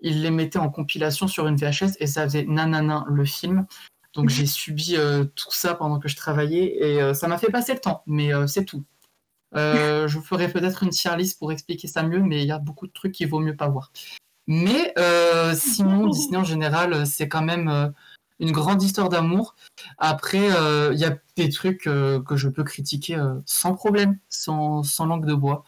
[0.00, 3.66] il les mettait en compilation sur une VHS et ça faisait nanana le film.
[4.14, 7.50] Donc j'ai subi euh, tout ça pendant que je travaillais et euh, ça m'a fait
[7.50, 8.84] passer le temps, mais euh, c'est tout.
[9.54, 12.86] Je ferai peut-être une tier list pour expliquer ça mieux, mais il y a beaucoup
[12.86, 13.92] de trucs qu'il vaut mieux pas voir.
[14.46, 14.94] Mais
[15.54, 17.92] sinon, Disney en général, c'est quand même
[18.38, 19.54] une grande histoire d'amour.
[19.98, 20.48] Après,
[20.92, 25.34] il y a des trucs que je peux critiquer sans problème, sans, sans langue de
[25.34, 25.64] bois,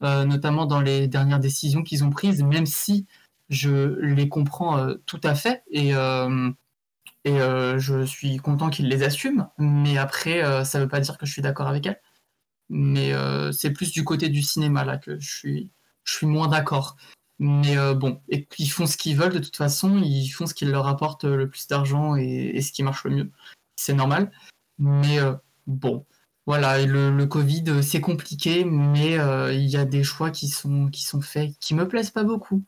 [0.00, 3.06] notamment dans les dernières décisions qu'ils ont prises, même si
[3.52, 6.50] je les comprends euh, tout à fait et, euh,
[7.24, 9.48] et euh, je suis content qu'ils les assument.
[9.58, 12.00] Mais après, ça ne veut pas dire que je suis d'accord avec elles.
[12.68, 13.12] Mais
[13.52, 15.70] c'est plus du côté du cinéma là que je suis,
[16.04, 16.96] je suis moins d'accord.
[17.38, 20.64] Mais bon, et ils font ce qu'ils veulent de toute façon, ils font ce qui
[20.64, 23.30] leur apporte le plus d'argent et, ce qui marche le mieux.
[23.76, 24.30] C'est normal.
[24.78, 25.18] Mais
[25.66, 26.06] bon,
[26.46, 30.30] voilà, et le, le Covid, euh, c'est compliqué, mais euh, il y a des choix
[30.30, 32.64] qui sont, qui sont faits qui me plaisent pas beaucoup.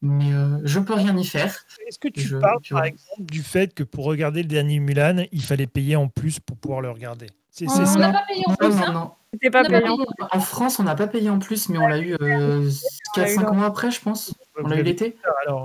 [0.00, 1.66] Mais euh, je peux rien y faire.
[1.86, 4.78] Est-ce que tu Je- parles, tu par exemple, du fait que pour regarder le dernier
[4.78, 7.26] Mulan, il fallait payer en plus pour pouvoir le regarder?
[7.50, 9.12] C'est On n'a pas payé en Non, plus, non, hein non.
[9.32, 9.98] C'était pas payant.
[10.32, 12.70] En France, on n'a pas payé en plus, mais on l'a eu euh,
[13.16, 14.34] On l'a eu 4-5 dans- mois après, je pense.
[14.62, 15.16] On l'a eu l'été.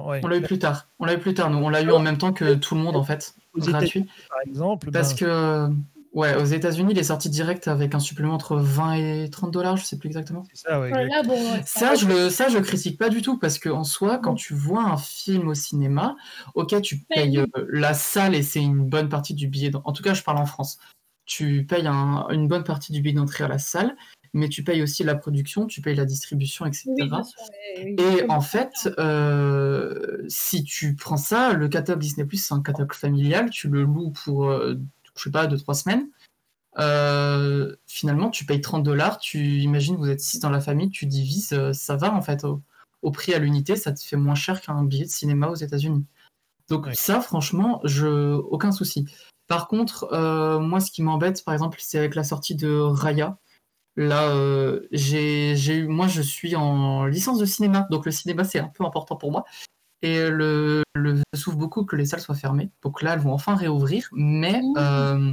[0.08, 0.22] ouais.
[0.24, 0.88] On l'a eu plus tard.
[1.00, 1.60] On l'a eu plus tard, nous.
[1.60, 3.36] On l'a eu en même temps que tout le monde, en fait.
[3.56, 4.02] Aux Gratuit.
[4.02, 4.92] États-Unis, par exemple.
[4.92, 5.70] Parce ben, que,
[6.14, 9.78] ouais, aux États-Unis, il est sorti direct avec un supplément entre 20 et 30 dollars,
[9.78, 10.44] je sais plus exactement.
[10.54, 11.16] C'est ça, ouais, Ouais, exact.
[11.16, 13.84] Là, bon, ouais, ça je le, ça, je critique pas du tout parce que en
[13.84, 16.16] soi, quand tu vois un film au cinéma,
[16.56, 19.72] ok, tu payes euh, la salle et c'est une bonne partie du billet.
[19.86, 20.80] En tout cas, je parle en France.
[21.26, 23.96] Tu payes un- une bonne partie du billet d'entrée à la salle,
[24.34, 26.86] mais tu payes aussi la production, tu payes la distribution, etc.
[26.88, 27.40] Oui, bien sûr.
[27.78, 28.04] oui, oui.
[28.04, 32.94] Et en fait, euh, si tu prends ça, le catalogue Disney Plus, c'est un catalogue
[32.94, 34.76] familial, tu le loues pour, euh,
[35.16, 36.08] je sais pas, 2-3 semaines.
[36.80, 41.06] Euh, finalement, tu payes 30 dollars, tu imagines, vous êtes 6 dans la famille, tu
[41.06, 42.62] divises, euh, ça va en fait au,
[43.04, 46.06] au prix à l'unité, ça te fait moins cher qu'un billet de cinéma aux États-Unis.
[46.70, 48.34] Donc, ça, franchement, je...
[48.36, 49.06] aucun souci.
[49.54, 53.38] Par contre, euh, moi, ce qui m'embête, par exemple, c'est avec la sortie de Raya.
[53.96, 58.58] Là, euh, j'ai eu, moi, je suis en licence de cinéma, donc le cinéma, c'est
[58.58, 59.46] un peu important pour moi.
[60.02, 62.72] Et le, le je souffre beaucoup que les salles soient fermées.
[62.82, 65.32] Donc là, elles vont enfin réouvrir, mais euh,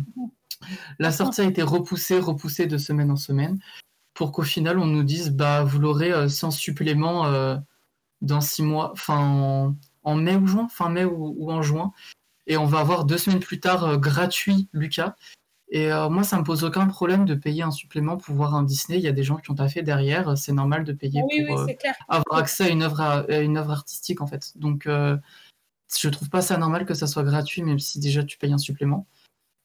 [0.98, 3.58] la sortie a été repoussée, repoussée de semaine en semaine,
[4.12, 7.24] pour qu'au final, on nous dise, bah, vous l'aurez sans supplément
[8.20, 11.94] dans six mois, enfin en, en mai ou juin, fin mai ou, ou en juin.
[12.50, 15.14] Et on va avoir deux semaines plus tard euh, gratuit Lucas.
[15.72, 18.64] Et euh, moi, ça me pose aucun problème de payer un supplément pour voir un
[18.64, 18.98] Disney.
[18.98, 20.36] Il y a des gens qui ont taffé derrière.
[20.36, 23.18] C'est normal de payer Ah oui, pour oui, euh, avoir accès à une œuvre, à,
[23.20, 24.50] à une œuvre artistique, en fait.
[24.58, 25.16] Donc, euh,
[25.96, 28.58] je trouve pas ça normal que ça soit gratuit, même si déjà tu payes un
[28.58, 29.06] supplément.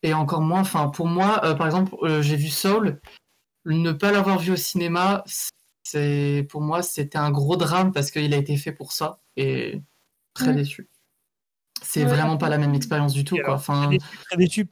[0.04, 3.02] Et encore moins, enfin, pour moi, euh, par exemple, euh, j'ai vu Soul.
[3.65, 5.24] Ne pas l'avoir vu au cinéma,
[5.82, 9.19] c'est pour moi, c'était un gros drame parce qu'il a été fait pour ça.
[9.38, 9.82] Et
[10.36, 10.56] très Mm.
[10.56, 10.88] déçu.
[11.86, 13.56] C'est Ouais, vraiment pas la même expérience du tout, quoi.
[13.56, 13.89] Enfin,
[14.26, 14.67] très déçu,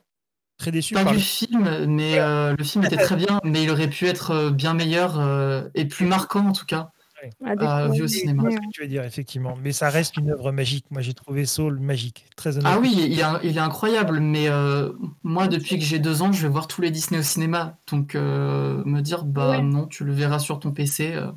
[0.58, 3.90] très déçu, pas du film, mais euh, le film était très bien, mais il aurait
[3.90, 6.90] pu être euh, bien meilleur euh, et plus marquant en tout cas.
[7.24, 7.92] Euh, découvrir.
[7.94, 8.44] vu au cinéma.
[8.52, 9.56] Ce que tu veux dire, effectivement.
[9.56, 10.86] Mais ça reste une œuvre magique.
[10.92, 12.72] Moi, j'ai trouvé Soul magique, très honnêtement.
[12.76, 14.92] Ah oui, il est, il est incroyable, mais euh,
[15.24, 17.78] moi, depuis que j'ai deux ans, je vais voir tous les Disney au cinéma.
[17.90, 19.62] Donc, euh, me dire, bah Ouais.
[19.62, 21.32] non, tu le verras sur ton PC, euh,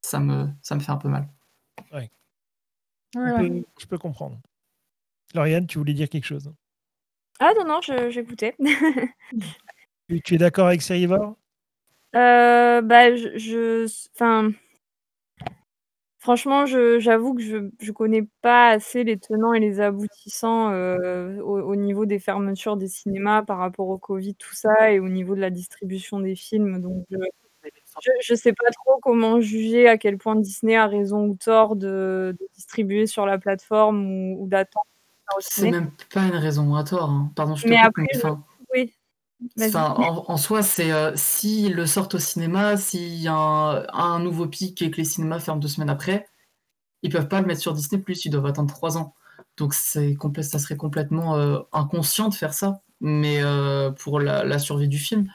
[0.00, 1.28] ça, me, ça me fait un peu mal.
[3.14, 4.38] Je peux- je peux comprendre.
[5.34, 6.52] Lauriane, tu voulais dire quelque chose?
[7.40, 8.54] Ah non, non, j'écoutais.
[10.08, 11.36] Tu, tu es d'accord avec Serivor
[12.14, 14.50] Euh, bah, je, je- enfin,
[16.18, 21.60] franchement, j'avoue que je, je connais pas assez les tenants et les aboutissants euh, au,
[21.60, 25.34] au niveau des fermetures des cinémas par rapport au Covid, tout ça, et au niveau
[25.34, 26.80] de la distribution des films.
[26.82, 27.16] Donc, je,
[28.02, 31.76] je, je sais pas trop comment juger à quel point Disney a raison ou tort
[31.76, 34.86] de, de distribuer sur la plateforme ou, ou d'attendre.
[35.40, 37.32] C'est même pas une raison à tort, hein.
[37.34, 38.92] pardon, je te Mais coupe, après, mais enfin, Oui.
[39.60, 43.86] Enfin, en, en soi, c'est euh, s'ils le sortent au cinéma, s'il y a un,
[43.92, 46.28] un nouveau pic et que les cinémas ferment deux semaines après,
[47.02, 49.14] ils peuvent pas le mettre sur Disney+, ils doivent attendre trois ans.
[49.56, 54.58] Donc c'est ça serait complètement euh, inconscient de faire ça, mais euh, pour la, la
[54.58, 55.28] survie du film.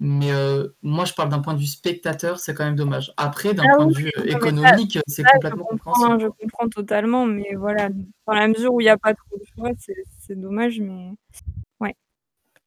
[0.00, 3.12] Mais euh, moi, je parle d'un point de vue spectateur, c'est quand même dommage.
[3.16, 6.32] Après, d'un Ah point oui, de vue euh, économique, c'est Ça, je complètement comprends, compréhensible.
[6.38, 9.44] je comprends totalement, mais voilà, dans la mesure où il n'y a pas trop de
[9.56, 11.12] choix, c'est c'est dommage, mais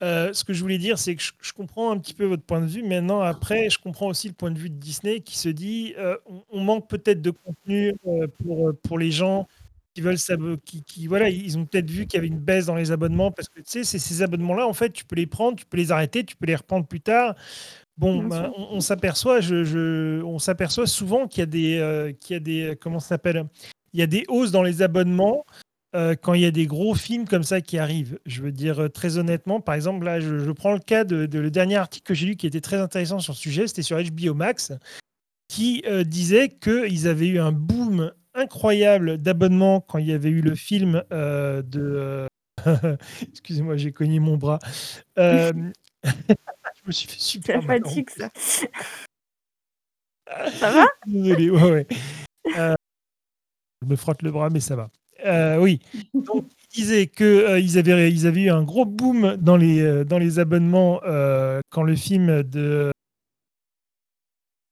[0.03, 2.41] Euh, ce que je voulais dire, c'est que je, je comprends un petit peu votre
[2.41, 2.81] point de vue.
[2.81, 6.17] Maintenant, après, je comprends aussi le point de vue de Disney qui se dit euh,
[6.25, 9.47] on, on manque peut-être de contenu euh, pour, euh, pour les gens
[9.93, 10.17] qui veulent
[10.65, 13.31] qui, qui voilà, ils ont peut-être vu qu'il y avait une baisse dans les abonnements
[13.31, 15.77] parce que tu sais, c'est ces abonnements-là, en fait, tu peux les prendre, tu peux
[15.77, 17.35] les arrêter, tu peux les reprendre plus tard.
[17.97, 22.11] Bon, ben, on, on s'aperçoit, je, je- on s'aperçoit souvent qu'il y a des, euh,
[22.13, 23.45] qu'il y a des, comment ça s'appelle
[23.93, 25.45] Il y a des hausses dans les abonnements
[25.93, 28.17] euh, quand il y a des gros films comme ça qui arrivent.
[28.25, 31.25] Je veux dire, euh, très honnêtement, par exemple, là, je, je prends le cas de,
[31.25, 33.81] de- le dernier article que j'ai lu qui était très intéressant sur ce sujet, c'était
[33.83, 34.71] sur HBO Max,
[35.49, 40.41] qui euh, disait qu'ils avaient eu un boom incroyable d'abonnements quand il y avait eu
[40.41, 42.27] le film euh, de...
[42.65, 44.59] euh, Excusez-moi, j'ai cogné mon bras.
[45.17, 45.51] Euh,
[46.03, 48.29] je me suis fait super la fatigue, ça.
[50.53, 50.85] Ça va?
[51.07, 51.87] Désolé, ouais, ouais.
[52.45, 54.89] Je me frotte le bras, mais ça va.
[55.59, 55.81] Oui.
[56.13, 60.39] Donc, il disait qu'ils avaient, ils avaient eu un gros boom dans les, dans les
[60.39, 61.01] abonnements
[61.69, 62.93] quand le film de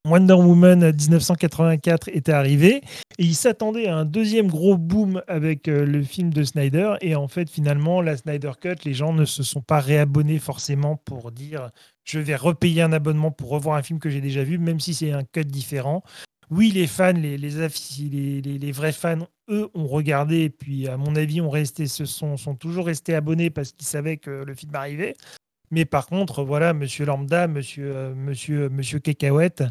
[0.06, 2.76] Wonder Woman 1984 était arrivé
[3.18, 7.14] et il s'attendait à un deuxième gros boom avec euh, le film de Snyder et
[7.14, 11.32] en fait finalement la Snyder Cut les gens ne se sont pas réabonnés forcément pour
[11.32, 11.70] dire
[12.04, 14.94] je vais repayer un abonnement pour revoir un film que j'ai déjà vu même si
[14.94, 16.02] c'est un cut différent.
[16.48, 21.14] Oui les fans les, les, les, vrais fans eux ont regardé et puis à mon
[21.14, 24.74] avis ont resté se sont, sont toujours restés abonnés parce qu'ils savaient que le film
[24.74, 25.14] arrivait
[25.70, 29.64] mais par contre, voilà, Monsieur Lambda, Monsieur, euh, Monsieur, Monsieur Cacahuète,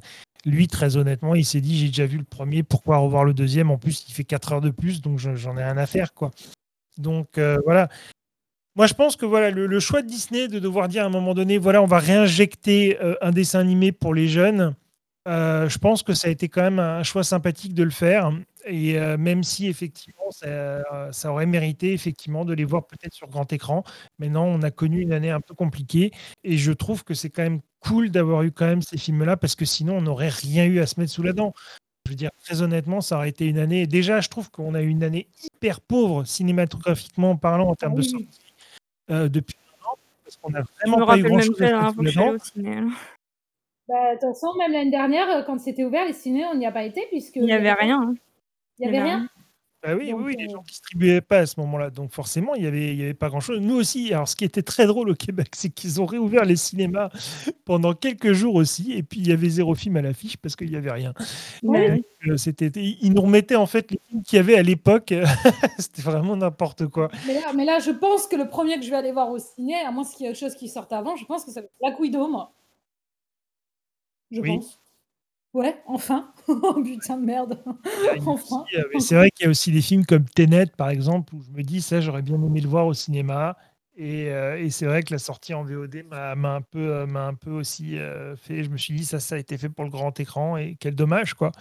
[0.46, 3.72] lui, très honnêtement, il s'est dit j'ai déjà vu le premier, pourquoi revoir le deuxième?
[3.72, 6.32] En plus, il fait 4 heures de plus, donc j'en ai rien à faire, quoi.
[6.98, 7.90] Donc euh, voilà.
[8.76, 11.34] Moi, je pense que voilà, le, choix de Disney de devoir dire à un moment
[11.34, 14.76] donné, voilà, on va réinjecter euh, un dessin animé pour les jeunes.
[15.30, 18.32] Je pense que ça a été quand même un choix sympathique de le faire.
[18.66, 23.28] Et euh, même si effectivement ça, ça, aurait mérité effectivement de les voir peut-être sur
[23.30, 23.84] grand écran,
[24.20, 26.12] maintenant on a connu une année un peu compliquée
[26.44, 29.56] et je trouve que c'est quand même cool d'avoir eu quand même ces films-là parce
[29.56, 31.54] que sinon on n'aurait rien eu à se mettre sous la dent.
[32.06, 33.86] Je veux dire très honnêtement, ça aurait été une année.
[33.86, 38.02] Déjà, je trouve qu'on a eu une année hyper pauvre cinématographiquement parlant en termes de
[38.02, 38.28] sortie
[39.12, 41.92] euh, depuis un an parce qu'on a vraiment pas eu grand-chose à
[43.90, 46.72] Bah, de toute façon, même l'année dernière, quand c'était ouvert, les ciné, on n'y a
[46.72, 47.38] pas été puisque.
[47.38, 48.02] Il n'y avait rien.
[48.02, 48.14] Hein.
[48.78, 49.28] Il n'y avait rien
[49.82, 51.90] bah oui, oui, les euh, gens ne distribuaient pas à ce moment-là.
[51.90, 53.62] Donc forcément, il n'y avait, y avait pas grand-chose.
[53.62, 56.58] Nous aussi, alors ce qui était très drôle au Québec, c'est qu'ils ont réouvert les
[56.58, 57.10] cinémas
[57.64, 58.92] pendant quelques jours aussi.
[58.92, 61.14] Et puis, il y avait zéro film à l'affiche parce qu'il n'y avait rien.
[61.64, 65.14] Euh, c'était, ils nous remettaient en fait les films qu'il y avait à l'époque.
[65.80, 67.08] C'était vraiment n'importe quoi.
[67.26, 69.40] Mais là, mais là, je pense que le premier que je vais aller voir au
[69.40, 71.62] ciné, à moins qu'il y ait autre chose qui sorte avant, je pense que ça
[71.62, 72.52] va être Black Widow, moi.
[74.32, 74.80] Je pense.
[75.54, 76.32] Ouais, enfin.
[76.48, 77.64] oh putain de merde.
[78.26, 78.66] enfin.
[78.76, 81.50] Euh, c'est vrai qu'il y a aussi des films comme Tenet, par exemple, où je
[81.50, 83.58] me dis, ça, j'aurais bien aimé le voir au cinéma.
[83.98, 87.26] Et, euh, et c'est vrai que la sortie en VOD m'a un peu, euh, m'a
[87.26, 87.98] un peu aussi
[88.38, 88.64] fait.
[88.64, 90.96] Je me suis dit, ça, ça a été fait pour le grand écran et quel
[90.96, 91.52] dommage, quoi.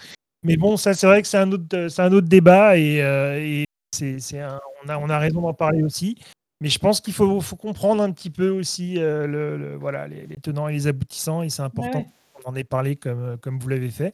[0.45, 3.65] Mais bon, ça, c'est vrai que c'est un autre, c'est un autre débat et, et
[3.93, 6.17] c'est, c'est on, a, on a raison d'en parler aussi.
[6.61, 10.69] Mais je pense qu'il faut, faut comprendre un petit peu aussi le, voilà, les, tenants
[10.69, 12.05] et les aboutissants et c'est important
[12.44, 14.12] on en ait parlé comme, comme vous l'avez fait.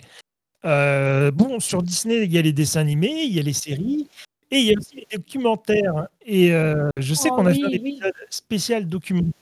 [0.64, 4.08] Euh, bon, sur Disney, il y a les dessins animés, il y a les séries,
[4.50, 6.08] et il y a aussi les documentaires.
[6.24, 9.32] Et euh, je sais oh qu'on a fait un épisode spécial documentaire,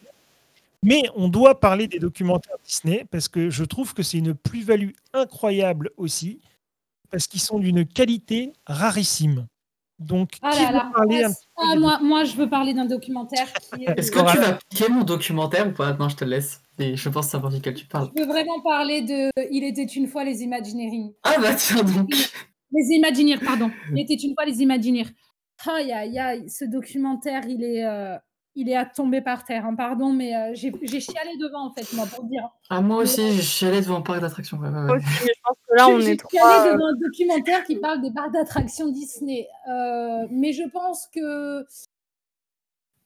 [0.82, 4.90] mais on doit parler des documentaires Disney parce que je trouve que c'est une plus-value
[5.12, 6.40] incroyable aussi,
[7.10, 9.46] parce qu'ils sont d'une qualité rarissime.
[10.02, 11.24] Donc, ah qui là parler
[11.56, 13.98] ah, moi, moi, je veux parler d'un documentaire qui est...
[13.98, 15.92] Est-ce que tu vas piquer mon documentaire ou pas?
[15.94, 16.60] Non, je te laisse.
[16.78, 18.10] Et je pense savoir duquel tu parles.
[18.16, 21.12] Je veux vraiment parler de Il était une fois les Imagineering.
[21.22, 22.10] Ah bah tiens donc
[22.72, 23.70] Les Imagineers, pardon.
[23.92, 25.08] Il était une fois les Imagineers.
[25.66, 27.84] Aïe, aïe, aïe, ce documentaire, il est...
[27.84, 28.16] Euh,
[28.54, 31.90] il est à tomber par terre, hein, pardon, mais euh, j'ai chialé devant, en fait,
[31.94, 32.48] moi, pour dire.
[32.68, 34.58] Ah, moi aussi, j'ai chialé devant un parc d'attractions.
[34.58, 36.28] Ouais, ouais, je pense que là, on est trop.
[36.30, 39.48] J'ai chialé devant un documentaire qui parle des parcs d'attractions Disney.
[39.68, 41.64] Euh, mais je pense que,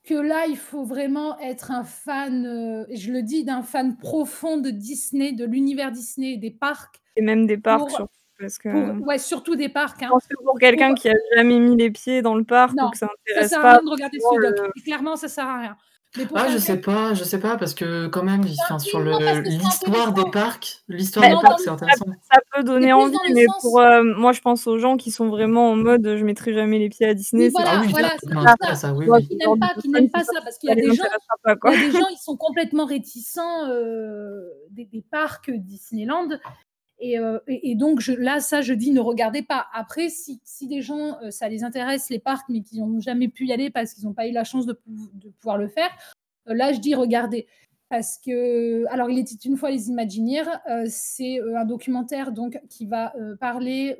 [0.04, 4.56] que là, il faut vraiment être un fan, euh, je le dis, d'un fan profond
[4.56, 7.00] de Disney, de l'univers Disney, des parcs.
[7.16, 8.12] Et même des parcs, surtout.
[8.38, 8.68] Parce que...
[9.01, 10.03] ouais, surtout des parcs.
[10.03, 10.11] Hein.
[10.44, 13.07] Pour quelqu'un qui a jamais mis les pieds dans le parc non, ou que ça
[13.07, 14.83] intéresse ça sert à rien de regarder ce le...
[14.83, 15.77] Clairement, ça sert à rien.
[16.35, 20.31] ah, je sais pas, je sais pas, parce que quand même, enfin, sur l'histoire des
[20.31, 22.05] parcs, l'histoire des parcs, c'est intéressant.
[22.31, 25.70] Ça, peut donner envie, mais pour euh, moi, je pense aux gens qui sont vraiment
[25.70, 27.49] en mode, je mettrai jamais les pieds à Disney.
[27.49, 28.75] voilà, ah oui, voilà, ça.
[28.75, 29.27] ça oui, oui.
[29.27, 31.05] Qui n'aiment pas, qui n'aiment pas ça, parce qu'il y a des gens,
[31.42, 36.29] pas, il y a des gens, ils sont complètement réticents euh, des, des, parcs Disneyland
[37.02, 39.66] euh, et, donc là, ça, je dis ne regardez pas.
[39.74, 43.46] Après, si, des gens, euh, ça les intéresse, les parcs, mais qui n'ont jamais pu
[43.46, 44.78] y aller parce qu'ils n'ont pas eu la chance de,
[45.40, 45.90] pouvoir le faire,
[46.48, 47.46] euh, là, je dis regardez.
[47.88, 50.50] Parce que, alors, il était une fois les Imagineers,
[50.88, 53.96] c'est un documentaire donc qui va parler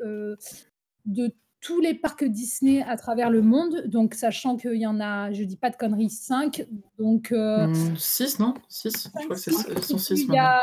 [1.05, 1.33] de
[1.67, 3.87] tous les parcs Disney à travers le monde.
[3.89, 6.65] Donc, sachant qu'il y en a, je dis pas de conneries, 5.
[6.97, 8.55] Donc, 6, euh, mmh, non?
[8.69, 10.11] 6 Je crois que c'est 6.
[10.29, 10.63] Il y a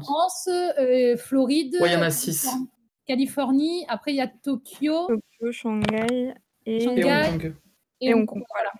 [0.00, 1.76] France, euh, Floride.
[1.80, 2.50] Il y en a 6.
[3.04, 3.84] Californie.
[3.88, 5.08] Après, il y a Tokyo.
[5.08, 6.34] Tokyo, Shanghai
[6.66, 7.56] et, Hong Kong.
[8.00, 8.70] Et, Hong Kong, voilà.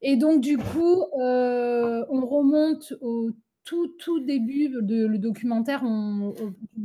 [0.00, 3.32] Et donc, du coup, euh, on remonte au
[3.64, 6.36] tout, tout début de le documentaire, on,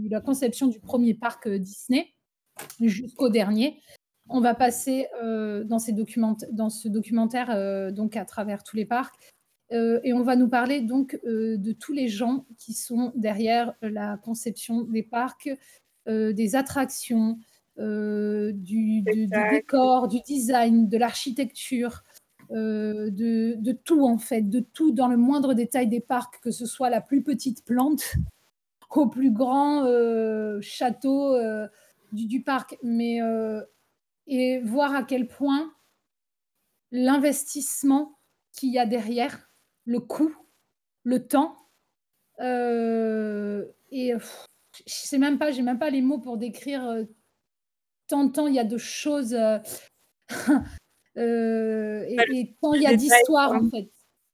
[0.10, 2.16] la conception du premier parc Disney
[2.80, 3.82] jusqu'au dernier.
[4.30, 5.94] On va passer euh, dans, ces
[6.52, 9.14] dans ce documentaire euh, donc à travers tous les parcs
[9.72, 14.18] euh, et on va nous parler donc de tous les gens qui sont derrière la
[14.18, 15.50] conception des parcs,
[16.08, 17.40] des attractions,
[17.78, 22.04] du, décor, du design, de l'architecture,
[22.52, 23.10] de,
[23.58, 26.92] de, tout en fait, de tout dans le moindre détail des parcs, que ce soit
[26.92, 28.16] la plus petite plante
[28.90, 29.84] qu'au plus grand
[30.62, 31.36] château
[32.12, 32.78] du, du, parc.
[32.84, 33.20] Mais
[34.28, 35.74] et voir à quel point
[36.92, 38.18] l'investissement
[38.54, 39.50] qu'il y a derrière,
[39.86, 40.34] le coût,
[41.04, 41.58] le temps.
[42.40, 47.04] Euh, et je sais même pas, j'ai même pas les mots pour décrire euh,
[48.08, 49.60] tant de temps il y a de choses euh,
[51.16, 53.90] et, et, tant il y a d'histoires en fait.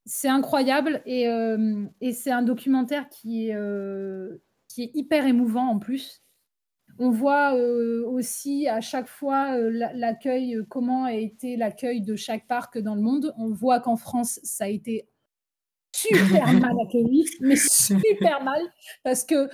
[0.06, 1.26] C'est incroyable et,
[2.02, 3.56] et c'est un documentaire qui est,
[4.68, 6.24] qui est hyper émouvant en plus.
[7.04, 12.94] On voit aussi à chaque fois l'accueil, comment a été l'accueil de chaque parc dans
[12.94, 13.34] le monde.
[13.40, 15.08] On voit qu'en France, ça a été
[15.96, 18.62] super mal accueilli, mais super mal,
[19.04, 19.50] parce que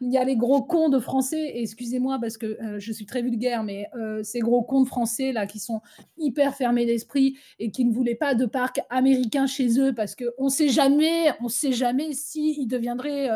[0.00, 3.62] il y a les gros cons de français, excusez-moi parce que je suis très vulgaire,
[3.62, 3.86] mais
[4.24, 5.82] ces gros cons de français là qui sont
[6.16, 10.34] hyper fermés d'esprit et qui ne voulaient pas de parc américain chez eux parce que
[10.36, 13.28] on sait jamais, on sait jamais si ils deviendraient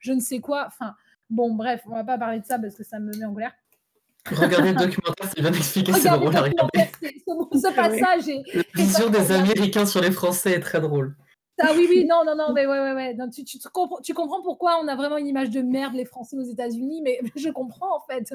[0.00, 0.64] je ne sais quoi.
[0.66, 0.94] Enfin,
[1.30, 3.52] Bon, bref, on va pas parler de ça parce que ça me met en colère.
[4.30, 6.90] Regardez le documentaire, c'est bien expliqué, c'est drôle à regarder.
[7.52, 8.42] Ce passage est.
[8.54, 11.16] La vision des Américains sur les Français est très drôle.
[11.62, 13.16] Ah oui, oui, non, non, non, mais ouais, ouais, ouais.
[13.34, 16.36] tu, tu, comprends, tu, comprends, pourquoi on a vraiment une image de merde, les Français
[16.36, 18.34] aux États-Unis, mais je comprends en fait.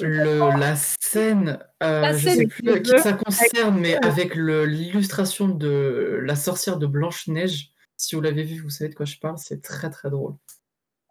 [0.00, 6.20] Le, la scène, euh, la je sais plus qui ça concerne, mais avec l'illustration de
[6.22, 9.62] la sorcière de Blanche-Neige, si vous l'avez vu, vous savez de quoi je parle, c'est
[9.62, 10.34] très très drôle.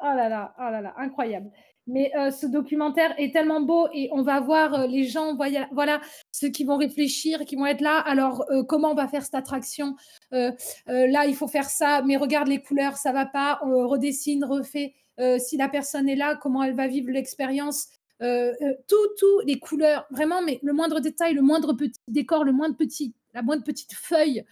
[0.05, 1.49] Oh là là, oh là là, incroyable.
[1.87, 5.37] Mais euh, ce documentaire est tellement beau et on va voir euh, les gens,
[5.71, 6.01] voilà,
[6.31, 7.99] ceux qui vont réfléchir, qui vont être là.
[7.99, 9.95] Alors, euh, comment on va faire cette attraction?
[10.31, 13.59] Là, il faut faire ça, mais regarde les couleurs, ça va pas.
[13.63, 14.93] On redessine, refait.
[15.39, 17.87] si la personne est là, comment elle va vivre l'expérience?
[18.19, 22.75] Tout, tout, les couleurs, vraiment, mais le moindre détail, le moindre petit décor, le moindre
[22.75, 24.43] petit, la moindre petite feuille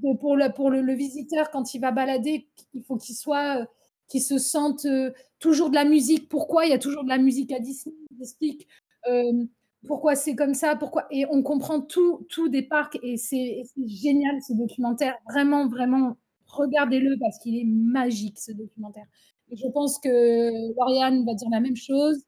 [0.00, 3.64] pour, le, pour le, visiteur, quand il va balader, il faut qu'il soit, euh,
[4.08, 6.28] qu'il se sente euh, toujours de la musique.
[6.28, 6.66] Pourquoi?
[6.66, 8.66] Il y a toujours de la musique à Disney Il explique
[9.08, 9.44] euh,
[9.86, 11.06] pourquoi c'est comme ça, pourquoi?
[11.10, 15.16] Et on comprend tout, tout des parcs et c'est génial ce documentaire.
[15.28, 16.16] Vraiment, vraiment,
[16.46, 19.06] regardez-le parce qu'il est magique ce documentaire.
[19.50, 22.24] Et je pense que Lauriane va dire la même chose.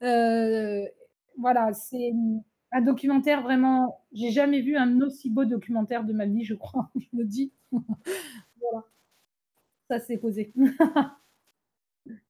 [0.00, 2.12] voilà, c'est
[2.72, 4.04] un documentaire vraiment.
[4.12, 6.90] J'ai jamais vu un aussi beau documentaire de ma vie, je crois.
[6.96, 7.52] je le dis.
[7.72, 8.84] voilà.
[9.88, 10.52] Ça, c'est posé.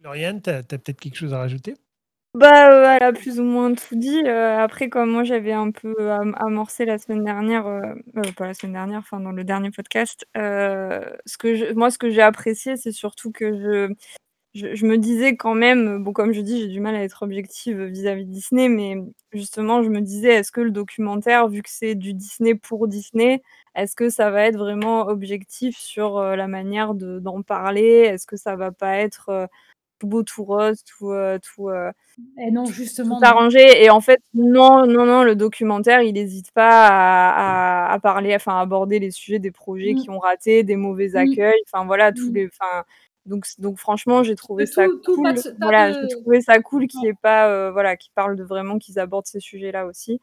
[0.00, 1.74] Lauriane, tu as, peut-être quelque chose à rajouter?
[2.34, 4.22] Bah, euh, elle a plus ou moins tout dit.
[4.26, 7.94] Euh, après, comme moi, j'avais un peu amorcé la semaine dernière, euh,
[8.36, 12.20] pas la semaine dernière, enfin dans le dernier podcast, ce que moi, ce que j'ai
[12.20, 13.94] apprécié, c'est surtout que je
[14.56, 17.82] je, me disais quand même, bon, comme je dis, j'ai du mal à être objective
[17.84, 18.96] vis-à-vis de Disney, mais
[19.32, 23.42] justement, je me disais, est-ce que le documentaire, vu que c'est du Disney pour Disney,
[23.74, 28.04] est-ce que ça va être vraiment objectif sur euh, la manière d'en parler?
[28.06, 29.46] Est-ce que ça va pas être euh,
[29.98, 31.70] tout beau, tout rose, tout, euh, tout,
[32.38, 33.84] et non, justement, arrangé?
[33.84, 38.56] Et en fait, non, non, non, le documentaire, il n'hésite pas à, à, parler, enfin,
[38.56, 39.96] à aborder les sujets des projets mmh.
[39.96, 41.16] qui ont raté, des mauvais mmh.
[41.16, 42.34] accueils, enfin voilà, tous mmh.
[42.34, 42.48] les,
[43.26, 45.34] donc, donc franchement, j'ai trouvé ça cool.
[45.60, 48.98] voilà, j'ai trouvé ça cool qui est pas, euh, voilà, qui parle de vraiment qu'ils
[48.98, 50.20] abordent ces sujets-là aussi.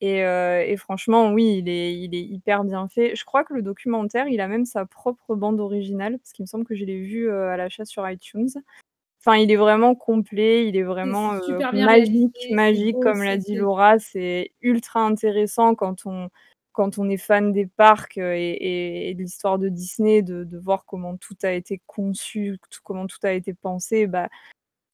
[0.00, 3.16] Et, euh, et, franchement, oui, il est, il est hyper bien fait.
[3.16, 6.46] Je crois que le documentaire, il a même sa propre bande originale, parce qu'il me
[6.46, 8.50] semble que je l'ai vu euh, à l'achat sur iTunes.
[9.20, 11.40] Enfin, il est vraiment complet, il est vraiment
[11.72, 13.98] magique, magique, comme l'a dit Laura.
[13.98, 16.28] C'est ultra intéressant quand on,
[16.74, 21.36] quand on est fan des parcs et, de l'histoire de Disney, de, voir comment tout
[21.42, 24.28] a été conçu, comment tout a été pensé, bah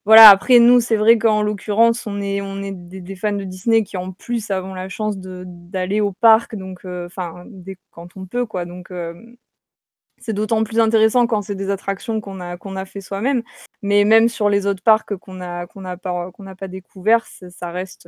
[0.05, 0.31] voilà.
[0.31, 2.41] Après nous, c'est vrai qu'en l'occurrence, on est
[2.73, 7.47] des, fans de Disney qui en plus avons la chance d'aller au parc, donc enfin
[7.91, 8.65] quand on peut quoi.
[8.65, 8.91] Donc
[10.21, 13.43] c'est d'autant plus intéressant quand c'est des attractions qu'on a, fait soi-même.
[13.83, 15.67] Mais même sur les autres parcs qu'on n'a
[15.97, 18.07] pas, qu'on pas découverts, ça reste,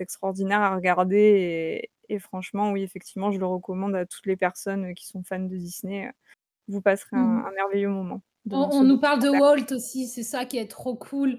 [0.00, 1.90] extraordinaire à regarder.
[2.18, 6.10] Franchement, oui, effectivement, je le recommande à toutes les personnes qui sont fans de Disney.
[6.68, 8.22] Vous passerez un, mmh merveilleux moment.
[8.50, 11.38] On, nous parle de Walt aussi, c'est ça qui est trop cool.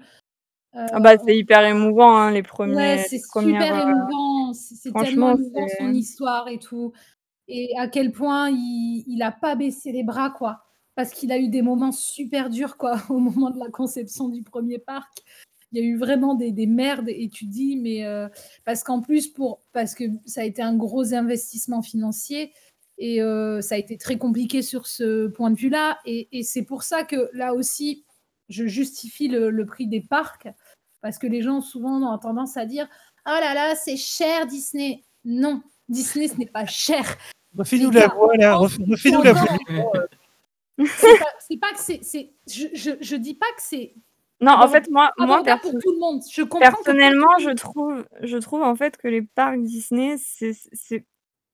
[0.74, 2.76] ah bah c'est hyper émouvant hein, les premiers.
[2.76, 6.92] Ouais, c'est super euh, émouvant, c'est tellement émouvant son histoire et tout
[7.48, 10.64] et à quel point il n'a pas baissé les bras, quoi.
[10.94, 14.42] Parce qu'il a eu des moments super durs, quoi, au moment de la conception du
[14.42, 15.24] premier parc.
[15.72, 18.28] Il y a eu vraiment des, des merdes, et tu dis, mais euh,
[18.64, 22.52] parce qu'en plus, pour, parce que ça a été un gros investissement financier,
[22.96, 25.98] et euh, ça a été très compliqué sur ce point de vue-là.
[26.06, 28.04] Et, et c'est pour ça que là aussi,
[28.48, 30.48] je justifie le, le, prix des parcs,
[31.02, 32.88] parce que les gens souvent ont tendance à dire
[33.26, 35.04] Oh là là, c'est cher Disney.
[35.24, 37.16] Non, Disney, ce n'est pas cher.
[37.56, 38.56] Refais-nous la voix, là.
[38.56, 39.58] Refais-nous la voix.
[41.40, 42.00] C'est pas, que c'est.
[42.02, 43.94] c'est- Je, je, je dis pas que c'est
[44.40, 46.22] Non, en fait, moi, moi abordable perso- pour tout le monde.
[46.30, 50.52] Je comprends que personnellement, je trouve, je trouve en fait que les parcs Disney, c'est
[50.72, 51.04] c'est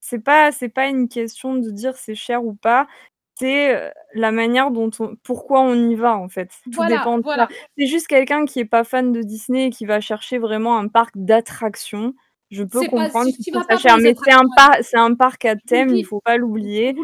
[0.01, 2.87] c'est pas c'est pas une question de dire c'est cher ou pas.
[3.37, 6.51] C'est euh, la manière dont on, pourquoi on y va en fait.
[6.65, 7.49] Tout Voilà, dépend voilà.
[7.77, 10.89] C'est juste quelqu'un qui est pas fan de Disney et qui va chercher vraiment un
[10.89, 12.15] parc d'attractions.
[12.51, 14.43] Je peux C'est comprendre pas pas cher, mais c'est un
[14.83, 16.05] c'est un parc à thème, il dis.
[16.05, 16.95] faut pas l'oublier.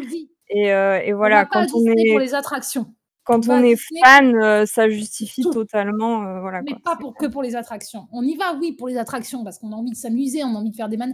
[0.47, 2.93] Et, euh, et voilà, quand on est pour les attractions.
[3.23, 5.51] Quand va on à est fan, euh, ça justifie tout.
[5.51, 6.81] totalement, euh, voilà Mais quoi.
[6.83, 8.07] pas pour, que pour les attractions.
[8.11, 10.59] On y va, oui, pour les attractions, parce qu'on a envie de s'amuser, on a
[10.59, 11.13] envie de faire des man.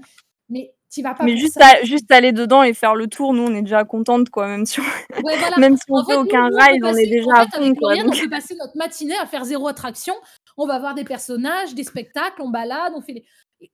[0.49, 3.43] Mais tu vas pas Mais juste, à- juste aller dedans et faire le tour, nous
[3.43, 4.83] on est déjà contente quoi, même si on,
[5.23, 5.57] Ouais, voilà.
[5.59, 7.57] même si on fait aucun nous, on peut ride, on est déjà en à fait,
[7.57, 7.95] fond avec quoi.
[7.97, 10.13] Donc- on peut passer notre matinée à faire zéro attraction.
[10.55, 13.25] On va voir des personnages, des spectacles, on balade, on fait des...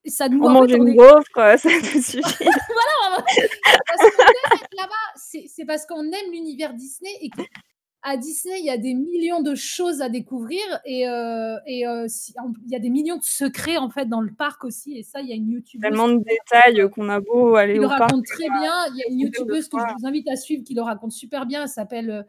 [0.04, 1.68] et Ça nous on mange une est- gaufre, ça te
[2.02, 2.22] suffit.
[2.24, 5.14] parce qu'on aime être là-bas.
[5.16, 7.30] C'est parce qu'on aime l'univers Disney et
[8.04, 12.06] qu'à Disney, il y a des millions de choses à découvrir et, euh, et euh,
[12.08, 14.98] si- en- il y a des millions de secrets en fait dans le parc aussi.
[14.98, 17.86] Et ça, il y a une youtubeuse Tellement de détails qu'on a beau aller le
[17.86, 18.02] au parc.
[18.02, 18.74] raconte très bien.
[18.92, 21.46] Il y a une youtubeuse que je vous invite à suivre qui le raconte super
[21.46, 21.64] bien.
[21.64, 22.26] Elle s'appelle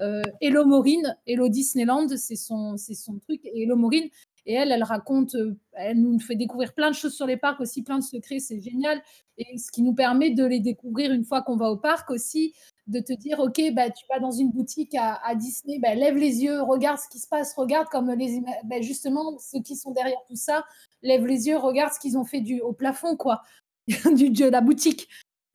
[0.00, 1.16] euh, Hello Maureen.
[1.26, 3.40] Hello Disneyland, c'est son, c'est son truc.
[3.44, 4.08] Et Hello Maureen.
[4.46, 7.60] Et elle, elle raconte, euh, elle nous fait découvrir plein de choses sur les parcs
[7.60, 9.02] aussi, plein de secrets, c'est génial.
[9.38, 12.54] Et ce qui nous permet de les découvrir une fois qu'on va au parc aussi,
[12.86, 16.42] de te dire, OK, bah, tu vas dans une boutique à, Disney, bah, lève les
[16.44, 20.22] yeux, regarde ce qui se passe, regarde comme les, bah, justement ceux qui sont derrière
[20.28, 20.64] tout ça,
[21.02, 23.42] lève les yeux, regarde ce qu'ils ont fait du, au plafond, quoi,
[24.14, 25.08] du, de la boutique.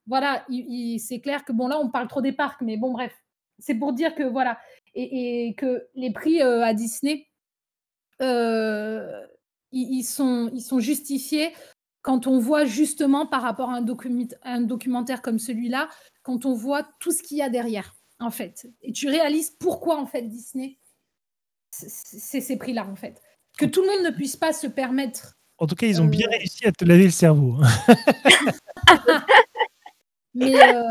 [0.07, 2.91] Voilà, il- il- c'est clair que bon, là, on parle trop des parcs, mais bon,
[2.91, 3.13] bref,
[3.59, 4.57] c'est pour dire que voilà,
[4.95, 7.27] et, et que les prix euh, à Disney,
[8.21, 9.25] euh,
[9.71, 11.53] ils, ils sont, ils sont justifiés
[12.01, 15.87] quand on voit justement par rapport à un, document- un documentaire comme celui-là,
[16.23, 18.67] quand on voit tout ce qu'il y a derrière, en fait.
[18.81, 20.77] Et tu réalises pourquoi, en fait, Disney,
[21.71, 23.21] c'est ces prix-là, en fait.
[23.57, 25.35] Que tout le monde ne puisse pas se permettre.
[25.57, 26.37] En tout cas, ils ont bien Euh.
[26.37, 27.57] réussi à te laver le cerveau.
[27.61, 27.95] hein.
[30.33, 30.55] Mais.
[30.55, 30.83] euh,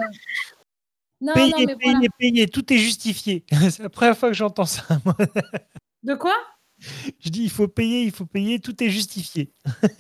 [1.21, 2.47] Non, non, mais voilà.
[2.53, 3.45] tout est justifié.
[3.71, 4.85] C'est la première fois que j'entends ça.
[5.05, 5.17] moi.
[6.03, 6.35] De quoi?
[7.19, 9.53] Je dis, il faut payer, il faut payer, tout est justifié.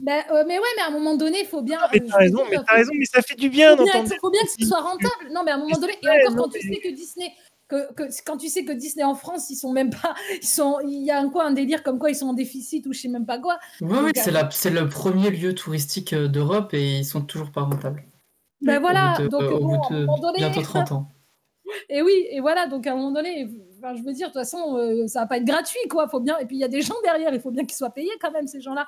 [0.00, 1.78] Ben, euh, Mais ouais, mais à un moment donné, il faut bien.
[1.80, 3.76] Ah, mais euh, t'as raison, dire, mais faut- t'as raison, mais ça fait du bien
[3.76, 5.30] faut être- faut bien que ce soit rentable.
[5.32, 7.32] Non, mais à un moment donné, et encore non, quand tu sais que Disney,
[7.68, 10.78] que, que- quand tu sais que Disney en France, ils sont même pas, ils sont,
[10.84, 13.00] il y a un quoi, un délire comme quoi ils sont en déficit ou je
[13.00, 13.58] sais même pas quoi.
[13.80, 17.52] Oui, oui, euh, c'est la- c'est le premier lieu touristique d'Europe et ils sont toujours
[17.52, 18.04] pas rentables.
[18.60, 20.62] Ben voilà, au bout de, donc au bon, bout à un de moment donné, bientôt
[20.62, 21.08] 30 ans.
[21.88, 23.48] et oui, et voilà, donc à un moment donné,
[23.82, 26.20] enfin, je veux dire, de toute façon, euh, ça va pas être gratuit, quoi, faut
[26.20, 28.12] bien, et puis il y a des gens derrière, il faut bien qu'ils soient payés
[28.20, 28.86] quand même, ces gens-là.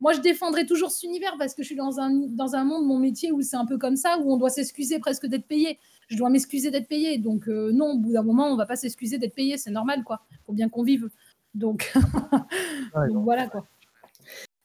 [0.00, 2.84] Moi, je défendrai toujours cet univers parce que je suis dans un, dans un monde,
[2.86, 5.78] mon métier, où c'est un peu comme ça, où on doit s'excuser presque d'être payé.
[6.08, 7.16] Je dois m'excuser d'être payé.
[7.16, 10.04] Donc, euh, non, au bout d'un moment, on va pas s'excuser d'être payé, c'est normal,
[10.04, 10.20] quoi.
[10.46, 11.08] faut bien qu'on vive.
[11.54, 11.92] Donc,
[12.94, 13.64] Ouais, donc voilà, quoi.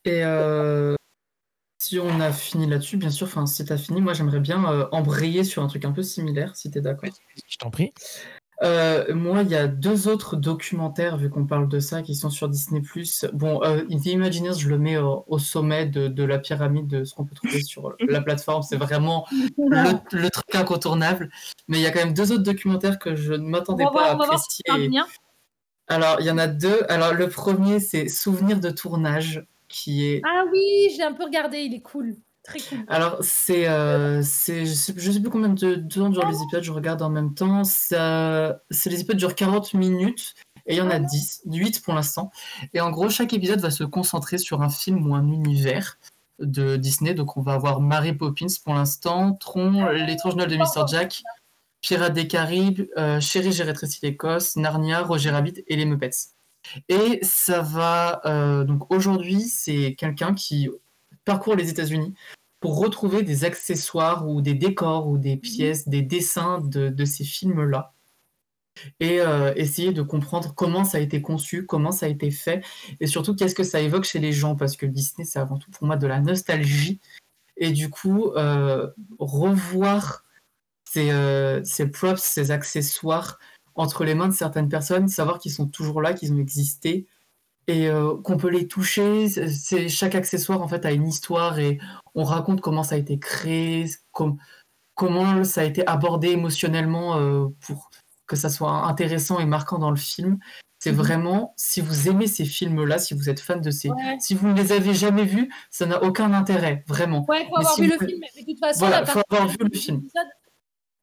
[0.06, 0.96] Et euh,
[1.82, 4.66] si on a fini là-dessus, bien sûr, enfin, si tu as fini, moi j'aimerais bien
[4.70, 7.10] euh, embrayer sur un truc un peu similaire, si tu es d'accord.
[7.48, 7.94] Je t'en prie.
[8.62, 12.30] Euh, moi, il y a deux autres documentaires, vu qu'on parle de ça, qui sont
[12.30, 12.82] sur Disney+.
[13.32, 17.04] Bon, euh, The Imagineers, je le mets au, au sommet de, de la pyramide de
[17.06, 18.62] ce qu'on peut trouver sur la plateforme.
[18.64, 19.26] C'est vraiment
[19.58, 21.30] le, le truc incontournable.
[21.68, 24.34] Mais il y a quand même deux autres documentaires que je ne m'attendais pas voir,
[24.34, 25.00] à si apprécier.
[25.88, 26.82] Alors, il y en a deux.
[26.90, 31.60] Alors, le premier, c'est Souvenirs de tournage, qui est Ah oui, j'ai un peu regardé,
[31.60, 32.16] il est cool.
[32.50, 32.80] Très cool.
[32.88, 36.64] Alors, c'est, euh, je sais, je sais plus combien de de temps durent les épisodes,
[36.64, 37.64] je regarde en même temps.
[37.64, 40.34] Ça, les épisodes durent 40 minutes
[40.66, 42.32] et il y en a 10, 8 pour l'instant.
[42.74, 45.98] Et en gros, chaque épisode va se concentrer sur un film ou un univers
[46.40, 47.14] de Disney.
[47.14, 50.88] Donc, on va avoir Mary Poppins pour l'instant, Tron, L'étrange Noël de Mr.
[50.90, 51.22] Jack,
[51.82, 56.10] Pirates des Caraïbes, euh, Chérie, j'ai rétréci l'Écosse, Narnia, Roger Rabbit et les Muppets.
[56.88, 58.22] Et ça va.
[58.26, 60.70] euh, donc, aujourd'hui, c'est quelqu'un qui
[61.26, 62.14] parcourt les États-Unis
[62.60, 67.24] pour retrouver des accessoires ou des décors ou des pièces, des dessins de, de ces
[67.24, 67.94] films-là.
[69.00, 72.64] Et euh, essayer de comprendre comment ça a été conçu, comment ça a été fait,
[73.00, 75.70] et surtout qu'est-ce que ça évoque chez les gens, parce que Disney, c'est avant tout
[75.72, 77.00] pour moi de la nostalgie.
[77.58, 78.88] Et du coup, euh,
[79.20, 80.24] revoir
[80.86, 83.38] ces, euh, ces props, ces accessoires
[83.76, 87.06] entre les mains de certaines personnes, savoir qu'ils sont toujours là, qu'ils ont existé,
[87.70, 89.28] et euh, qu'on peut les toucher.
[89.30, 91.80] C'est- chaque accessoire en fait a une histoire et
[92.16, 94.38] on raconte comment ça a été créé, com-
[94.96, 97.90] comment ça a été abordé émotionnellement euh, pour
[98.28, 100.40] que ça soit intéressant et marquant dans le film.
[100.82, 100.98] C'est Mhm.
[100.98, 104.18] vraiment, si vous aimez ces films-là, si vous êtes fan de ces, Ouais.
[104.22, 107.26] si vous ne les avez jamais vus, ça n'a aucun intérêt, vraiment.
[107.28, 108.20] Ouais, faut avoir si vu vous- le film.
[108.36, 110.02] Mais de toute façon, Voilà, faut avoir vu le film.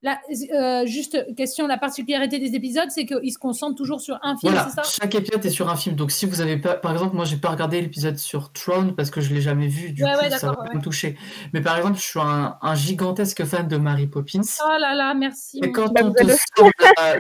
[0.07, 0.21] Là,
[0.55, 4.53] euh, juste question, la particularité des épisodes, c'est qu'ils se concentrent toujours sur un film,
[4.53, 5.97] Voilà, c'est ça chaque épisode est sur un film.
[5.97, 9.11] Donc si vous avez pas, par exemple, moi j'ai pas regardé l'épisode sur Throne parce
[9.11, 11.19] que je l'ai jamais vu, du Ouais, coup ouais, ça va ouais, me toucher.
[11.53, 14.43] Mais par exemple, je suis un, un gigantesque fan de Mary Poppins.
[14.65, 15.59] Oh là là, merci.
[15.65, 16.71] Et quand on te sort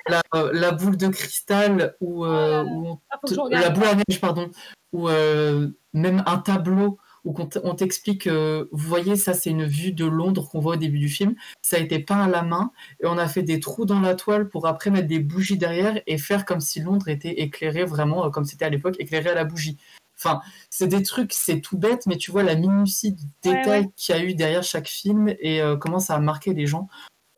[0.09, 3.19] la, la- la boule de cristal ou, Oh euh, ou on Ah,
[3.51, 4.49] la boule à neige, pardon,
[4.93, 9.93] ou euh, même un tableau où on t'explique, euh, vous voyez, ça c'est une vue
[9.93, 12.71] de Londres qu'on voit au début du film, ça a été peint à la main
[13.01, 16.01] et on a fait des trous dans la toile pour après mettre des bougies derrière
[16.07, 19.35] et faire comme si Londres était éclairé vraiment euh, comme c'était à l'époque, éclairé à
[19.35, 19.77] la bougie.
[20.19, 23.91] Enfin, c'est des trucs, c'est tout bête, mais tu vois la minutie de Ouais, détails
[23.97, 26.89] qu'il y a eu derrière chaque film et euh, comment ça a marqué les gens.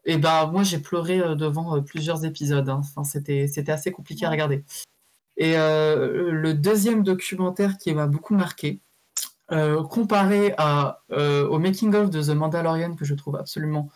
[0.04, 2.68] Et ben moi j'ai pleuré devant plusieurs épisodes.
[2.68, 2.80] hein.
[2.80, 4.64] Enfin, c'était c'était assez compliqué à regarder.
[5.38, 8.80] Et euh, le deuxième documentaire qui m'a beaucoup marqué,
[9.50, 13.90] euh, comparé à, euh, au making of de The Mandalorian que je trouve absolument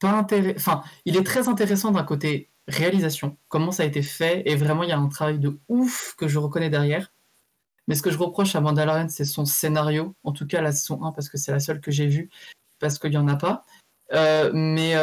[0.00, 0.56] pas intéressant.
[0.56, 4.84] Enfin, il est très intéressant d'un côté réalisation, comment ça a été fait, et vraiment
[4.84, 7.12] il y a un travail de ouf que je reconnais derrière.
[7.88, 11.04] Mais ce que je reproche à Mandalorian, c'est son scénario, en tout cas la saison
[11.04, 12.30] 1, parce que c'est la seule que j'ai vue,
[12.78, 13.64] parce qu'il n'y en a pas.
[14.12, 14.94] Euh, mais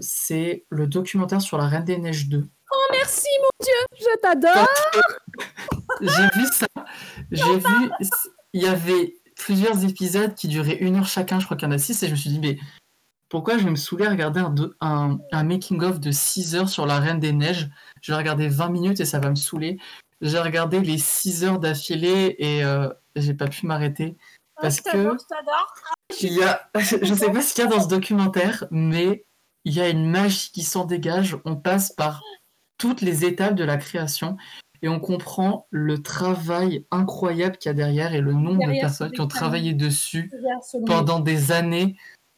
[0.00, 2.46] c'est le documentaire sur la Reine des Neiges 2.
[2.90, 4.66] Merci, mon Dieu, je t'adore.
[6.00, 6.66] J'ai vu ça.
[7.30, 7.90] J'ai vu.
[8.52, 11.40] Il y avait plusieurs épisodes qui duraient une heure chacun.
[11.40, 12.02] Je crois qu'il y en a six.
[12.02, 12.58] Et je me suis dit, mais
[13.30, 16.68] pourquoi je vais me saouler à regarder un, do- un, un making-of de 6 heures
[16.68, 17.70] sur la Reine des Neiges?
[18.02, 19.78] Je vais regarder 20 minutes et ça va me saouler.
[20.20, 24.16] J'ai regardé les 6 heures d'affilée et euh, j'ai pas pu m'arrêter.
[24.60, 27.80] Parce je t'adore, que il y a, je sais pas ce qu'il y a dans
[27.80, 29.24] ce documentaire, mais
[29.64, 31.36] il y a une magie qui s'en dégage.
[31.44, 32.22] On passe par
[32.78, 34.36] toutes les étapes de la création
[34.82, 38.80] et on comprend le travail incroyable qu'il y a derrière et le nombre Derrière, de
[38.80, 40.30] personnes qui ont travaillé dessus
[40.86, 41.96] pendant des années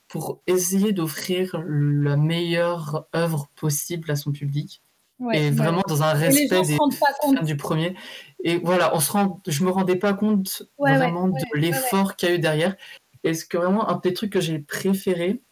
[0.09, 4.83] pour essayer d'offrir la meilleure œuvre possible à son public
[5.21, 5.51] Ouais, et ouais.
[5.51, 7.95] vraiment dans un respect des fans du premier.
[8.43, 12.31] Et voilà, on se rend, je me rendais pas compte Ouais, vraiment de l'effort qu'il
[12.31, 12.75] y a eu derrière.
[13.23, 15.43] Et ce que vraiment un des trucs que j'ai préféré,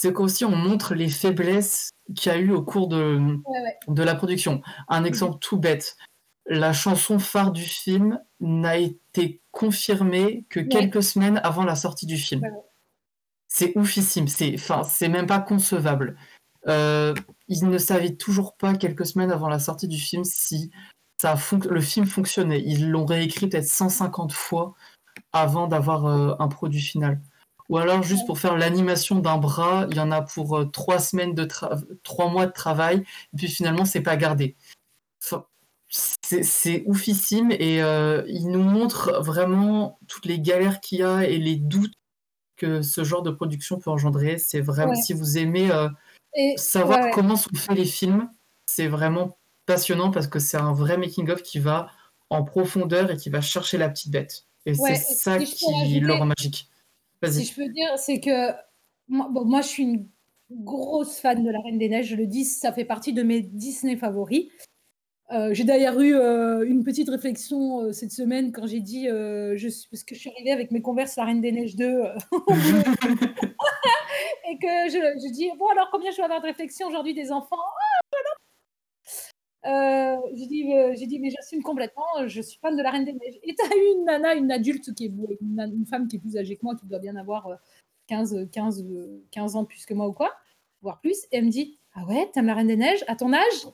[0.00, 3.78] c'est qu'aussi on montre les faiblesses qu'il y a eu au cours de, Ouais, ouais.
[3.88, 4.62] de la production.
[4.86, 5.96] Un exemple tout bête.
[6.46, 12.16] La chanson phare du film n'a été confirmée que quelques semaines avant la sortie du
[12.16, 12.42] film.
[13.48, 14.54] C'est oufissime, c'est
[14.88, 16.16] c'est même pas concevable.
[16.68, 17.12] Euh,
[17.48, 20.70] ils ne savaient toujours pas quelques semaines avant la sortie du film si
[21.20, 21.34] ça
[21.68, 22.62] le film fonctionnait.
[22.64, 24.76] Ils l'ont réécrit peut-être 150 fois
[25.32, 27.20] avant d'avoir euh, un produit final.
[27.68, 30.98] Ou alors juste pour faire l'animation d'un bras, il y en a pour euh, trois
[30.98, 31.46] semaines de
[32.02, 33.04] trois mois de travail,
[33.34, 34.56] et puis finalement c'est pas gardé.
[35.22, 35.44] Enfin,
[35.90, 41.38] c'est oufissime et euh, il nous montre vraiment toutes les galères qu'il y a et
[41.38, 41.94] les doutes
[42.56, 44.38] que ce genre de production peut engendrer.
[44.38, 45.00] C'est vraiment, Ouais.
[45.02, 45.88] si vous aimez euh,
[46.34, 47.10] Et, savoir ouais, ouais.
[47.12, 48.28] comment sont faits les films,
[48.66, 51.90] c'est vraiment passionnant parce que c'est un vrai making-of qui va
[52.30, 54.46] en profondeur et qui va chercher la petite bête.
[54.66, 56.68] Et c'est ça si qui le rend magique.
[57.24, 58.52] Si je peux dire, c'est que
[59.08, 60.08] moi, bon, moi, je suis une
[60.50, 62.06] grosse fan de La Reine des Neiges.
[62.06, 64.48] Je le dis, ça fait partie de mes Disney favoris.
[65.30, 69.68] Euh, j'ai d'ailleurs eu euh, une petite réflexion euh, cette semaine quand j'ai dit, je
[69.68, 72.14] suis, parce que je suis arrivée avec mes Converse La Reine des Neiges 2 euh,
[72.32, 72.82] au boulot.
[74.50, 77.30] et que je, je dis, bon alors combien je vais avoir de réflexion aujourd'hui des
[77.30, 77.56] enfants?
[77.56, 77.97] Euh,
[80.34, 83.04] j'ai dit, euh, j'ai dit, mais j'assume complètement, euh, je suis fan de la Reine
[83.04, 83.38] des Neiges.
[83.42, 86.18] Et tu as eu une nana, une adulte, qui est, une, une femme qui est
[86.18, 87.54] plus âgée que moi, qui doit bien avoir euh,
[88.06, 90.34] 15, 15, euh, 15 ans plus que moi ou quoi,
[90.82, 91.24] voire plus.
[91.32, 93.04] Et elle me dit, ah ouais, t'aimes la Reine des Neiges?
[93.08, 93.66] À ton âge?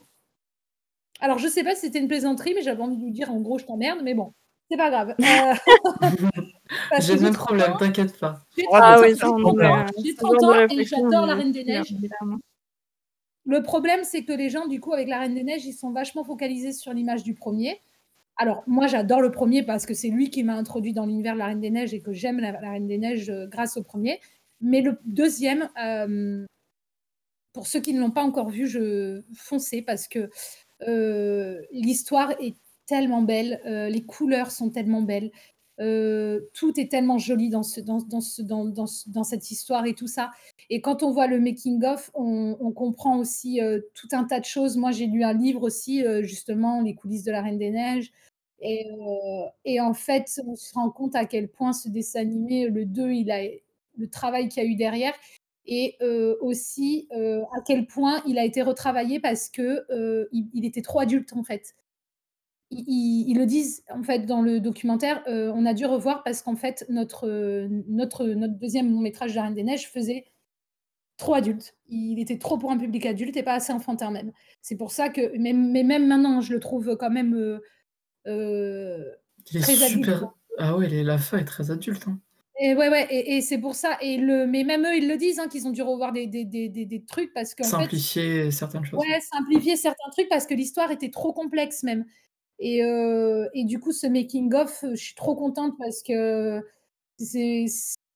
[1.21, 3.41] Alors je sais pas si c'était une plaisanterie, mais j'avais envie de lui dire, en
[3.41, 4.35] gros, je t'emmerde, mais bon,
[4.71, 5.15] c'est pas grave.
[5.21, 5.55] Euh,
[7.01, 8.41] J'ai le même 30 problème, t'inquiète pas.
[8.57, 10.33] j'ai Ah 30 oui, ans, ça, j'ai on 30 est- ans, euh, j'ai ce 30
[10.33, 11.95] genre de ans et j'adore la Reine des Neiges.
[13.47, 15.91] Le problème, c'est que les gens, du coup, avec La Reine des Neiges, ils sont
[15.91, 17.81] vachement focalisés sur l'image du premier.
[18.37, 21.39] Alors, moi, j'adore le premier parce que c'est lui qui m'a introduit dans l'univers de
[21.39, 24.21] La Reine des Neiges et que j'aime la, Reine des Neiges euh, grâce au premier.
[24.61, 26.45] Mais le deuxième, euh,
[27.53, 30.31] pour ceux qui ne l'ont pas encore vu, je foncez parce que
[30.89, 35.31] euh, l'histoire est tellement belle, les couleurs sont tellement belles,
[35.81, 39.51] euh, tout est tellement joli dans, ce, dans, dans, ce, dans, dans, ce- dans cette
[39.51, 40.31] histoire et tout ça.
[40.71, 44.45] Et quand on voit le making-of, on, on comprend aussi euh, tout un tas de
[44.45, 44.77] choses.
[44.77, 48.13] Moi, j'ai lu un livre aussi, euh, justement, Les coulisses de la Reine des Neiges.
[48.61, 53.13] Et, en fait, on se rend compte à quel point ce dessin animé, le 2,
[53.13, 53.43] il a,
[53.97, 55.13] le travail qu'il y a eu derrière.
[55.67, 55.97] Et
[56.41, 61.01] aussi à quel point il a été retravaillé parce que euh, il, il était trop
[61.01, 61.75] adulte, en fait.
[62.71, 66.23] Ils, ils- ils le disent en fait dans le documentaire, euh, on a dû revoir
[66.25, 70.25] parce qu'en fait notre, euh, notre, notre deuxième long métrage de Reine des Neiges faisait
[71.17, 71.77] trop adulte.
[71.89, 74.33] Il était trop pour un public adulte et pas assez enfantin même.
[74.63, 77.63] C'est pour ça que mais mais même maintenant, je le trouve quand même, heu
[78.29, 79.17] heu,
[79.51, 80.37] Il est très adulte, super quoi.
[80.59, 82.21] ah ouais, les la fin est très adulte, hein.
[82.61, 85.17] Et ouais, ouais et et c'est pour ça et le mais même eux, ils le
[85.17, 87.91] disent, hein, qu'ils ont dû revoir des des des des des trucs parce qu'en fait
[87.91, 89.11] Simplifier certaines choses.
[89.11, 92.05] ouais, simplifier certains trucs parce que l'histoire était trop complexe même
[92.59, 96.61] et heu et du coup, ce making of, je suis trop contente parce que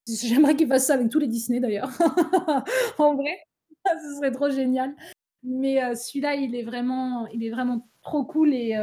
[0.08, 1.90] j'aimerais qu'ils fassent ça avec tous les Disney d'ailleurs.
[2.98, 3.38] En vrai,
[3.86, 4.94] ce serait trop génial.
[5.44, 8.74] Mais heu, celui-là, il est vraiment il est vraiment trop cool et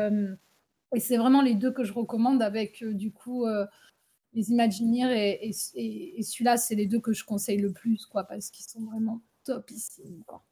[1.00, 3.46] c'est vraiment les 2 que je recommande avec, du coup,
[4.34, 7.74] les Imagineers et et ce et et celui-là, c'est les 2 que je conseille le
[7.74, 10.44] plus quoi, parce qu'ils sont vraiment topissimes, quoi.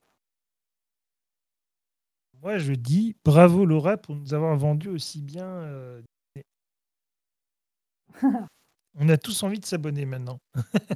[2.43, 5.63] Moi, je dis bravo Laura pour nous avoir vendu aussi bien,
[6.35, 6.43] Disney.
[8.99, 10.39] On a tous envie de s'abonner maintenant.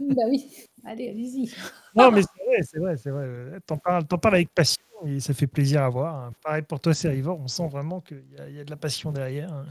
[0.01, 0.51] Mmh, bah oui,
[0.83, 1.49] allez, allez-y.
[1.95, 4.83] Non, mais c'est vrai, c'est vrai, c'est vrai, heu, tu en parles parles avec passion
[5.05, 6.33] et ça fait plaisir à voir, hein.
[6.43, 8.75] Pareil pour toi, Sérivore, on sent vraiment qu'il y a il y a de la
[8.77, 9.65] passion derrière, hein.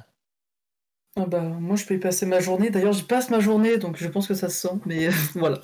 [1.18, 2.68] Ah bah, moi, je peux y passer ma journée.
[2.68, 5.60] D'ailleurs, j'y passe ma journée, donc je pense que ça se sent, mais voilà.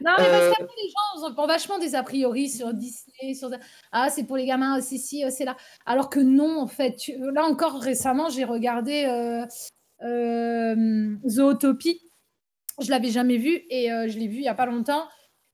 [0.00, 3.50] Non, mais parce Heu qu'après les gens ont vachement des a priori sur Disney, sur
[3.92, 5.56] «Ah, c'est pour les gamins, c'est ci, heu, c'est là».
[5.84, 9.46] Alors que non, en fait, tu là encore récemment, j'ai regardé, heu,
[10.00, 12.02] hem, Zootopie.
[12.80, 15.06] Je l'avais jamais vu et je l'ai vu il y a pas longtemps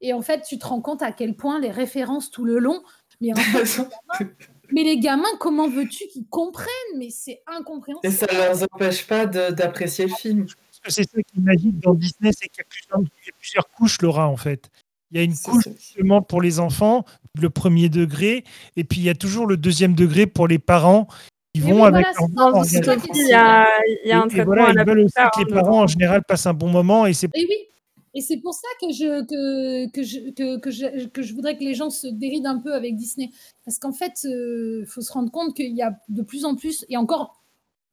[0.02, 2.82] et en fait, tu te rends compte à quel point les références tout le long,
[3.20, 3.80] mais en fait,
[4.72, 6.66] mais les gamins, comment veux-tu qu'ils comprennent?
[6.96, 8.12] Mais c'est Et incompréhensible.
[8.12, 10.46] ça leur empêche pas d'apprécier le film.
[10.82, 13.30] Que c'est ça qui est magique dans Disney, c'est qu'il y a plusieurs il y
[13.30, 14.70] a plusieurs couches, Laura, en fait.
[15.10, 15.70] Il y a une couche ça.
[15.70, 17.04] justement pour les enfants,
[17.38, 18.44] le 1er degré
[18.76, 21.06] et puis il y a toujours le 2e degré pour les parents
[21.54, 23.68] qui vont oui, avec voilà, il y a
[24.04, 25.82] il y a un Et et voilà, à ils veulent aussi que les hein, parents,
[25.82, 27.68] en général, passent un bon moment et c'est Et oui
[28.14, 31.56] et c'est pour ça que je que que je que que je que je voudrais
[31.56, 33.30] que les gens se dérident un peu avec Disney.
[33.64, 36.84] Parce qu'en fait, heu, faut se rendre compte qu'il y a de plus en plus
[36.90, 37.40] et encore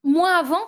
[0.04, 0.60] moins avant,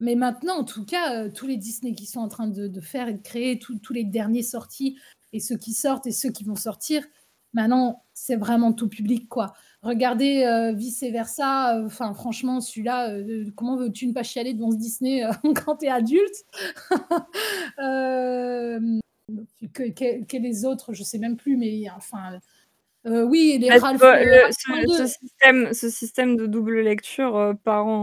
[0.00, 3.08] mais maintenant, en tout cas, heu, tous les Disney qui sont en train de faire
[3.08, 4.98] et de créer, tous les derniers sortis
[5.32, 7.04] et ceux qui sortent et ceux qui vont sortir,
[7.52, 9.54] maintenant, c'est vraiment tout public, quoi.
[9.82, 13.16] Regardez, heu, Vice Versa, heu, enfin franchement, celui-là,
[13.56, 15.22] comment veux-tu ne pas chialer devant ce Disney,
[15.64, 16.44] quand tu es adulte?
[19.74, 19.90] Que
[20.24, 22.38] que les autres, je sais même plus, mais enfin,
[23.06, 25.08] heu, oui, les Ralph, le Ralph ce ce 22.
[25.08, 27.54] système ce système de double lecture,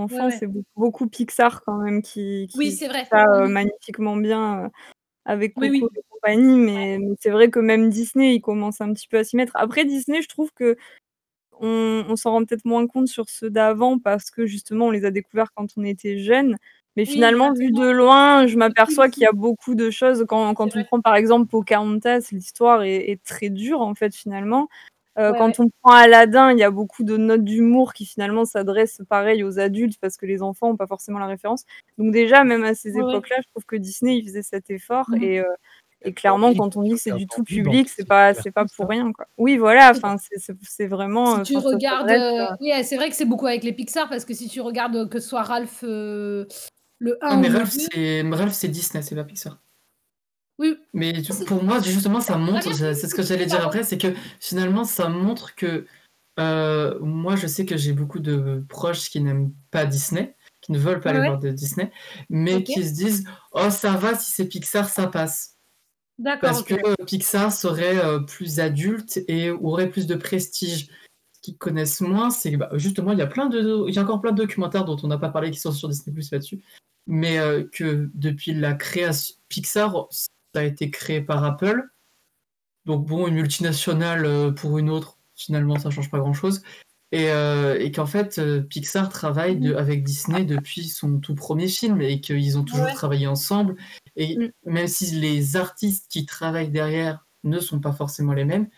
[0.09, 0.39] Ouais, parents-enfants, ouais.
[0.39, 3.11] c'est beau beaucoup Pixar quand même qui Oui, qui c'est qui fait vrai.
[3.11, 3.47] ça, mh.
[3.47, 4.71] magnifiquement bien,
[5.25, 5.95] avec Oui, Coco oui.
[5.95, 6.87] et compagnie, Ouais.
[6.87, 9.53] mais mais c'est vrai que même Disney, ils commencent un petit peu à s'y mettre.
[9.55, 10.75] Après Disney, je trouve qu'on
[11.61, 15.11] on s'en rend peut-être moins compte sur ceux d'avant parce que justement, on les a
[15.11, 16.57] découverts quand on était jeunes.
[16.97, 20.53] Mais Oui, finalement, vu de loin, je m'aperçois qu'il y a beaucoup de choses quand
[20.53, 24.67] quand on prend, par exemple, Pocahontas, l'histoire est est très dure, en fait, finalement.
[25.17, 25.35] Ouais, ouais.
[25.35, 29.43] quand on prend Aladdin, il y a beaucoup de notes d'humour qui finalement s'adressent pareil
[29.43, 31.63] aux adultes parce que les enfants ont pas forcément la référence.
[31.97, 35.07] Donc déjà, même à ces Ouais, époques-là, je trouve que Disney, ils faisaient cet effort
[35.07, 35.23] Mmh mh.
[35.23, 35.35] et
[36.03, 38.51] Il y et clairement, quand on dit que c'est du tout public, c'est pas c'est
[38.51, 39.27] pas pour rien, quoi.
[39.37, 40.17] Oui, voilà, C'est enfin, vrai.
[40.19, 42.11] c'est c'est c'est vraiment, Si heu, tu regardes,
[42.61, 45.19] oui, c'est vrai que c'est beaucoup avec les Pixar parce que si tu regardes, que
[45.19, 45.83] ce soit Ralph,
[46.99, 49.59] le Ah 1 mais ou le Ralph, 2 c'est Ralph, Disney, c'est pas Pixar.
[50.57, 51.13] Oui, Mais
[51.45, 55.09] pour moi, justement, ça montre, c'est ce que j'allais dire après, c'est que finalement, ça
[55.09, 55.85] montre que,
[56.39, 60.79] heu, moi, je sais que j'ai beaucoup de proches qui n'aiment pas Disney, qui ne
[60.79, 61.91] veulent pas Ouais, aller voir de Disney,
[62.29, 65.57] mais qui se disent: «Oh ça va, si c'est Pixar, ça passe».
[66.17, 70.89] D'accord, Parce que, heu, Pixar serait, heu, plus adulte et aurait plus de prestige.
[71.53, 74.21] Connaissent moins, c'est que, bah, justement, il y a plein de il y a encore
[74.21, 76.61] plein de documentaires dont on n'a pas parlé qui sont sur Disney+ là-dessus,
[77.07, 81.83] mais heu, que depuis la création Pixar, ça a été créé par Apple.
[82.85, 86.61] Donc bon, une multinationale, heu, pour une autre, finalement, ça change pas grand-chose
[87.11, 92.01] et heu et qu'en fait, Pixar travaille de avec Disney depuis son tout 1er film
[92.01, 92.93] et qu'ils ont toujours ouais.
[92.93, 93.75] travaillé ensemble
[94.15, 94.49] et Mmh.
[94.65, 98.69] même si les artistes qui travaillent derrière ne sont pas forcément les mêmes,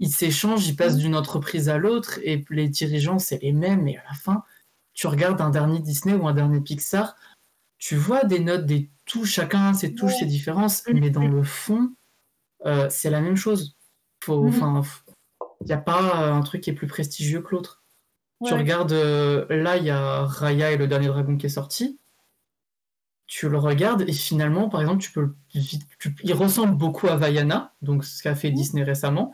[0.00, 1.00] ils s'échangent, ils passent Mmh.
[1.00, 4.42] d'une entreprise à l'autre et les dirigeants, c'est les mêmes et à la fin,
[4.94, 7.16] tu regardes un dernier Disney ou un dernier Pixar,
[7.78, 11.28] tu vois des notes, des touches, chacun a ses touches, ses différences, Mmh mais dans
[11.28, 11.92] le fond,
[12.66, 13.76] heu, c'est la même chose.
[14.22, 15.04] F
[15.62, 17.82] il y a pas, heu, un truc qui est plus prestigieux que l'autre.
[18.44, 21.98] Tu regardes, heu, là, il y a Raya et le dernier dragon qui est sorti
[23.26, 25.34] tu le regardes et finalement, par exemple, tu peux
[26.00, 28.50] tu il ressemble beaucoup à Vaiana, donc ce qu'a fait.
[28.50, 29.32] Disney récemment,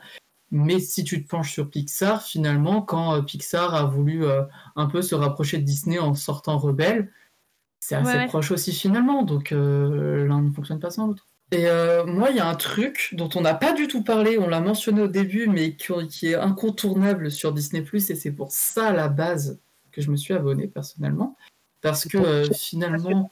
[0.51, 4.85] mais si tu te penches sur Pixar, finalement, quand, heu, Pixar a voulu, heu, un
[4.87, 7.11] peu se rapprocher de Disney en sortant Rebelle,
[7.79, 8.27] c'est assez ouais.
[8.27, 11.27] proche aussi finalement, donc heu, l'un ne fonctionne pas sans l'autre.
[11.51, 14.37] Et euh, moi, il y a un truc dont on n'a pas du tout parlé,
[14.37, 18.51] on l'a mentionné au début, mais qui, qui est incontournable sur Disney+, et c'est pour
[18.51, 19.59] ça, à la base,
[19.91, 21.37] que je me suis abonné, personnellement.
[21.81, 23.29] Parce que, euh, finalement,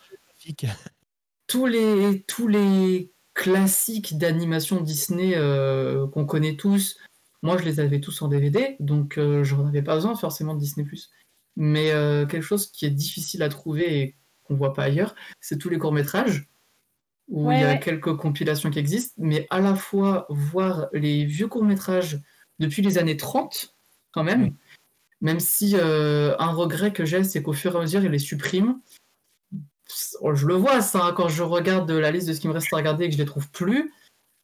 [1.48, 6.98] tous les, tous les classiques d'animation Disney euh, qu'on connaît tous,
[7.46, 10.60] moi, je les avais tous en DVD, donc euh, j'en avais pas besoin forcément de
[10.60, 10.86] Disney+.
[11.56, 15.60] Mais euh, quelque chose qui est difficile à trouver et qu'on voit pas ailleurs, c'est
[15.60, 16.50] tous les courts-métrages,
[17.30, 17.80] où il y a ouais.
[17.80, 22.20] quelques compilations qui existent, mais à la fois voir les vieux courts-métrages
[22.58, 23.76] depuis les années 30,
[24.12, 24.56] quand même,
[25.22, 28.20] même si euh, un regret que j'ai, c'est qu'au fur et à mesure, ils les
[28.20, 28.82] suppriment.
[29.88, 32.78] Je le vois, ça, quand je regarde la liste de ce qui me reste à
[32.78, 33.94] regarder et que je les trouve plus,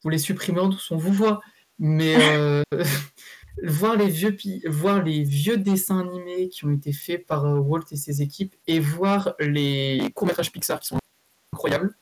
[0.04, 1.42] vous les supprimez en douce, on vous voit.
[1.84, 2.62] Mais euh,
[3.64, 7.86] voir, les vieux, voir les vieux dessins animés qui ont été faits par euh, Walt
[7.92, 11.00] et ses équipes et voir les courts-métrages Pixar qui sont
[11.54, 11.98] incroyables.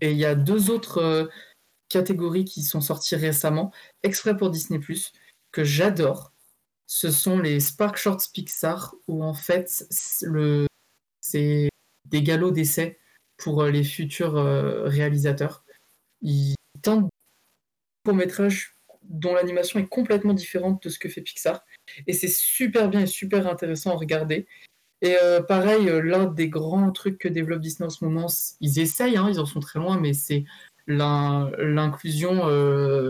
[0.00, 1.26] Et il y a deux autres euh,
[1.90, 4.80] catégories qui sont sorties récemment, exprès pour Disney,
[5.52, 6.32] que j'adore.
[6.86, 9.86] Ce sont les Spark Shorts Pixar, où en fait,
[10.22, 10.66] le-
[11.20, 11.68] c'est
[12.06, 12.98] des galops d'essai
[13.36, 15.62] pour les futurs euh, réalisateurs.
[16.22, 17.10] Ils tentent des
[18.06, 18.74] courts-métrages
[19.08, 21.64] dont l'animation est complètement différente de ce que fait Pixar.
[22.06, 24.46] Et c'est super bien et super intéressant à regarder.
[25.02, 28.26] Et euh, pareil, euh, l'un des grands trucs que développe Disney en ce moment,
[28.60, 30.44] ils essayent, hein, ils en sont très loin, mais c'est
[30.86, 33.08] l'in- l'inclusion, euh,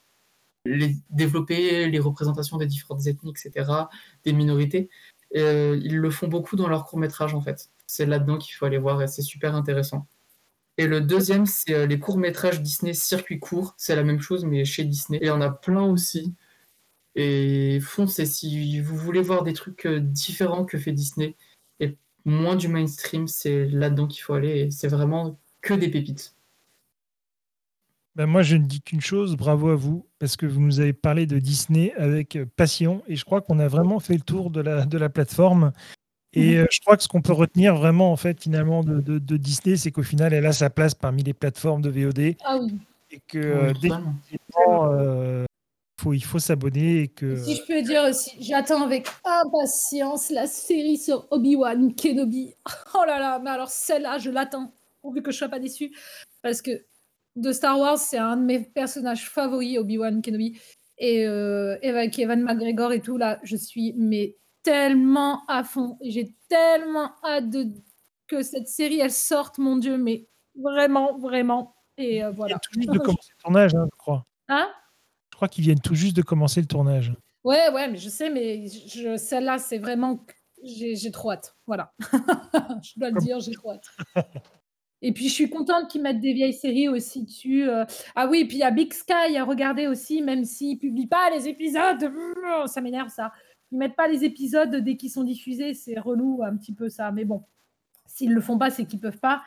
[1.10, 3.88] développer les représentations des différentes ethnies, etc.,
[4.24, 4.88] des minorités.
[5.34, 7.68] Ils le font beaucoup dans leurs courts-métrages, en fait.
[7.86, 10.06] C'est là-dedans qu'il faut aller voir et c'est super intéressant.
[10.76, 13.74] Et le deuxième, c'est euh, les courts-métrages Disney circuit court.
[13.76, 15.18] C'est la même chose, mais chez Disney.
[15.18, 16.34] Et il y en a plein aussi.
[17.14, 21.36] Et foncez, si vous voulez voir des trucs euh, différents que fait Disney
[21.78, 24.70] et moins du mainstream, c'est là-dedans qu'il faut aller.
[24.72, 26.34] C'est vraiment que des pépites.
[28.16, 30.92] Ben, moi, je ne dis qu'une chose, bravo à vous, parce que vous nous avez
[30.92, 34.50] parlé de Disney avec euh, passion, et je crois qu'on a vraiment fait le tour
[34.50, 35.72] de la plateforme.
[36.34, 39.18] Et euh, je crois que ce qu'on peut retenir vraiment, en fait, finalement, de, de-
[39.18, 42.58] de Disney, c'est qu'au final, elle a sa place parmi les plateformes de VOD, Ah
[42.60, 42.74] oui.
[43.10, 44.14] et que euh, Oui, totalement.
[44.30, 45.44] définitivement, euh,
[46.00, 47.36] faut, il faut s'abonner, et que...
[47.36, 52.54] Si je peux dire aussi, j'attends avec impatience la série sur Obi-Wan Kenobi.
[52.94, 54.72] Oh là là, mais alors celle-là, je l'attends,
[55.02, 55.92] pourvu que je sois pas déçue.
[56.42, 56.70] Parce que
[57.36, 60.58] de Star Wars, c'est un de mes personnages favoris, Obi-Wan Kenobi.
[60.98, 65.96] Et euh, avec Evan McGregor et tout, là, je suis mais tellement à fond.
[66.00, 67.66] Et J'ai tellement hâte de,
[68.26, 70.26] que cette série, elle sorte, mon Dieu, mais
[70.60, 71.76] vraiment, vraiment.
[71.96, 72.56] Et euh, Ils voilà.
[72.56, 74.26] viennent tout juste de commencer le tournage, hein, je crois.
[74.48, 74.68] Hein?
[75.32, 77.12] Je crois qu'ils viennent tout juste de commencer le tournage.
[77.44, 80.24] Ouais, ouais, mais je sais, mais je, celle-là, c'est vraiment.
[80.62, 81.54] J'ai j'ai trop hâte.
[81.66, 81.92] Voilà.
[82.00, 83.86] je dois le Comme- dire, j'ai trop hâte.
[85.02, 87.68] Et puis, je suis contente qu'ils mettent des vieilles séries aussi dessus.
[87.68, 87.84] euh.
[88.14, 90.80] Ah oui, et puis il y a Big Sky à regarder aussi, même s'ils ne
[90.80, 92.02] publient pas les épisodes.
[92.02, 93.30] Mmh, Ça m'énerve, ça.
[93.74, 95.74] Ils mettent pas les épisodes dès qu'ils sont diffusés.
[95.74, 97.10] C'est relou, un petit peu ça.
[97.10, 97.42] Mais bon,
[98.06, 99.42] s'ils le font pas, c'est qu'ils peuvent pas.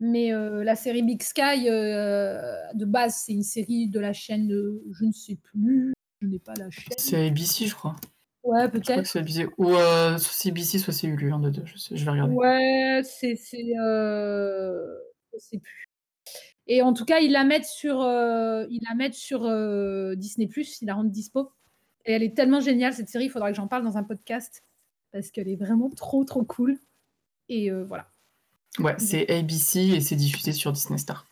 [0.00, 2.42] Mais euh, la série Big Sky, euh,
[2.74, 6.40] de base, c'est une série de la chaîne, euh, je ne sais plus, je n'ai
[6.40, 6.92] pas la chaîne.
[6.96, 7.94] C'est ABC, je crois.
[8.42, 9.02] Ouais, peut-être.
[9.02, 9.46] que c'est ABC.
[9.58, 11.64] Ou euh, soit c'est ABC, soit c'est Hulu, un de deux.
[11.64, 12.34] Je, sais- je vais regarder.
[12.34, 13.36] Ouais, c'est.
[13.36, 15.84] c'est, Je sais plus.
[16.66, 19.42] Et en tout cas, ils la mettent sur, ils la mettent sur
[20.16, 21.52] Disney, ils la rendent dispo.
[22.04, 24.62] Et elle est tellement géniale, cette série, il faudra que j'en parle dans un podcast.
[25.12, 26.78] Parce qu'elle est vraiment trop, trop cool.
[27.48, 28.08] Et euh, voilà.
[28.78, 31.26] Ouais, c'est ABC et c'est diffusé sur Disney Star.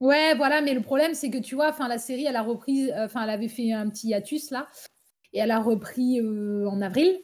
[0.00, 2.90] Ouais, voilà, mais le problème, c'est que tu vois, enfin, la série, elle a repris,
[2.90, 4.68] euh, enfin, elle avait fait un petit hiatus là,
[5.32, 7.18] et elle a repris euh, en avril.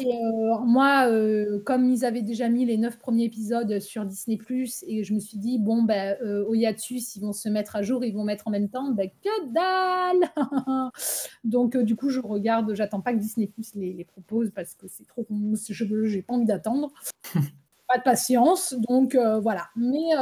[0.00, 4.38] Et euh, moi, euh, comme ils avaient déjà mis les neuf premiers épisodes sur Disney+,
[4.86, 7.82] et je me suis dit, bon, ben, euh, au hiatus, ils vont se mettre à
[7.82, 10.30] jour, ils vont mettre en même temps, ben, que dalle
[11.44, 14.86] Donc, euh, du coup, je regarde, j'attends pas que Disney+, les, les propose, parce que
[14.88, 16.92] c'est trop, je j'ai pas envie d'attendre
[17.88, 19.68] pas de patience, donc voilà.
[19.76, 20.14] Mais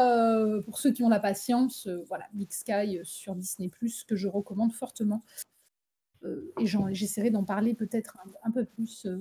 [0.65, 3.71] pour ceux qui ont la patience, voilà, Big Sky sur Disney+,
[4.07, 5.23] que je recommande fortement.
[6.25, 9.19] Euh, et j'en- j'essaierai d'en parler peut-être un, un peu plus euh,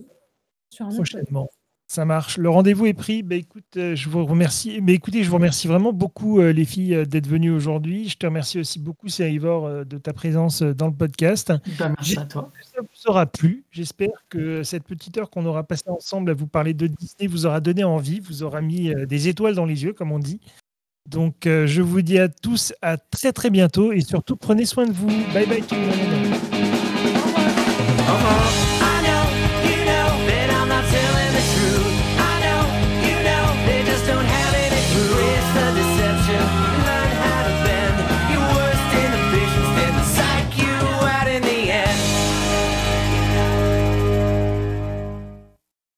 [0.69, 1.49] sur un autre prochainement.
[1.91, 2.37] Ça marche.
[2.37, 3.23] Le rendez-vous est pris.
[3.23, 4.79] Ben, écoute, euh, je vous remercie.
[4.79, 8.07] Mais écoutez, je vous remercie vraiment beaucoup, les filles, d'être venues aujourd'hui.
[8.09, 11.51] Je te remercie aussi beaucoup, Sérivor, euh, de ta présence dans le podcast.
[11.79, 12.51] Bah, merci à toi.
[12.61, 13.63] Ça vous aura plu.
[13.71, 17.47] J'espère que cette petite heure qu'on aura passée ensemble à vous parler de Disney vous
[17.47, 20.41] aura donné envie, vous aura mis des étoiles dans les yeux, comme on dit.
[21.07, 24.91] Donc, je vous dis à tous à très très bientôt et surtout prenez soin de
[24.91, 25.07] vous.
[25.33, 26.28] Bye bye tout le monde.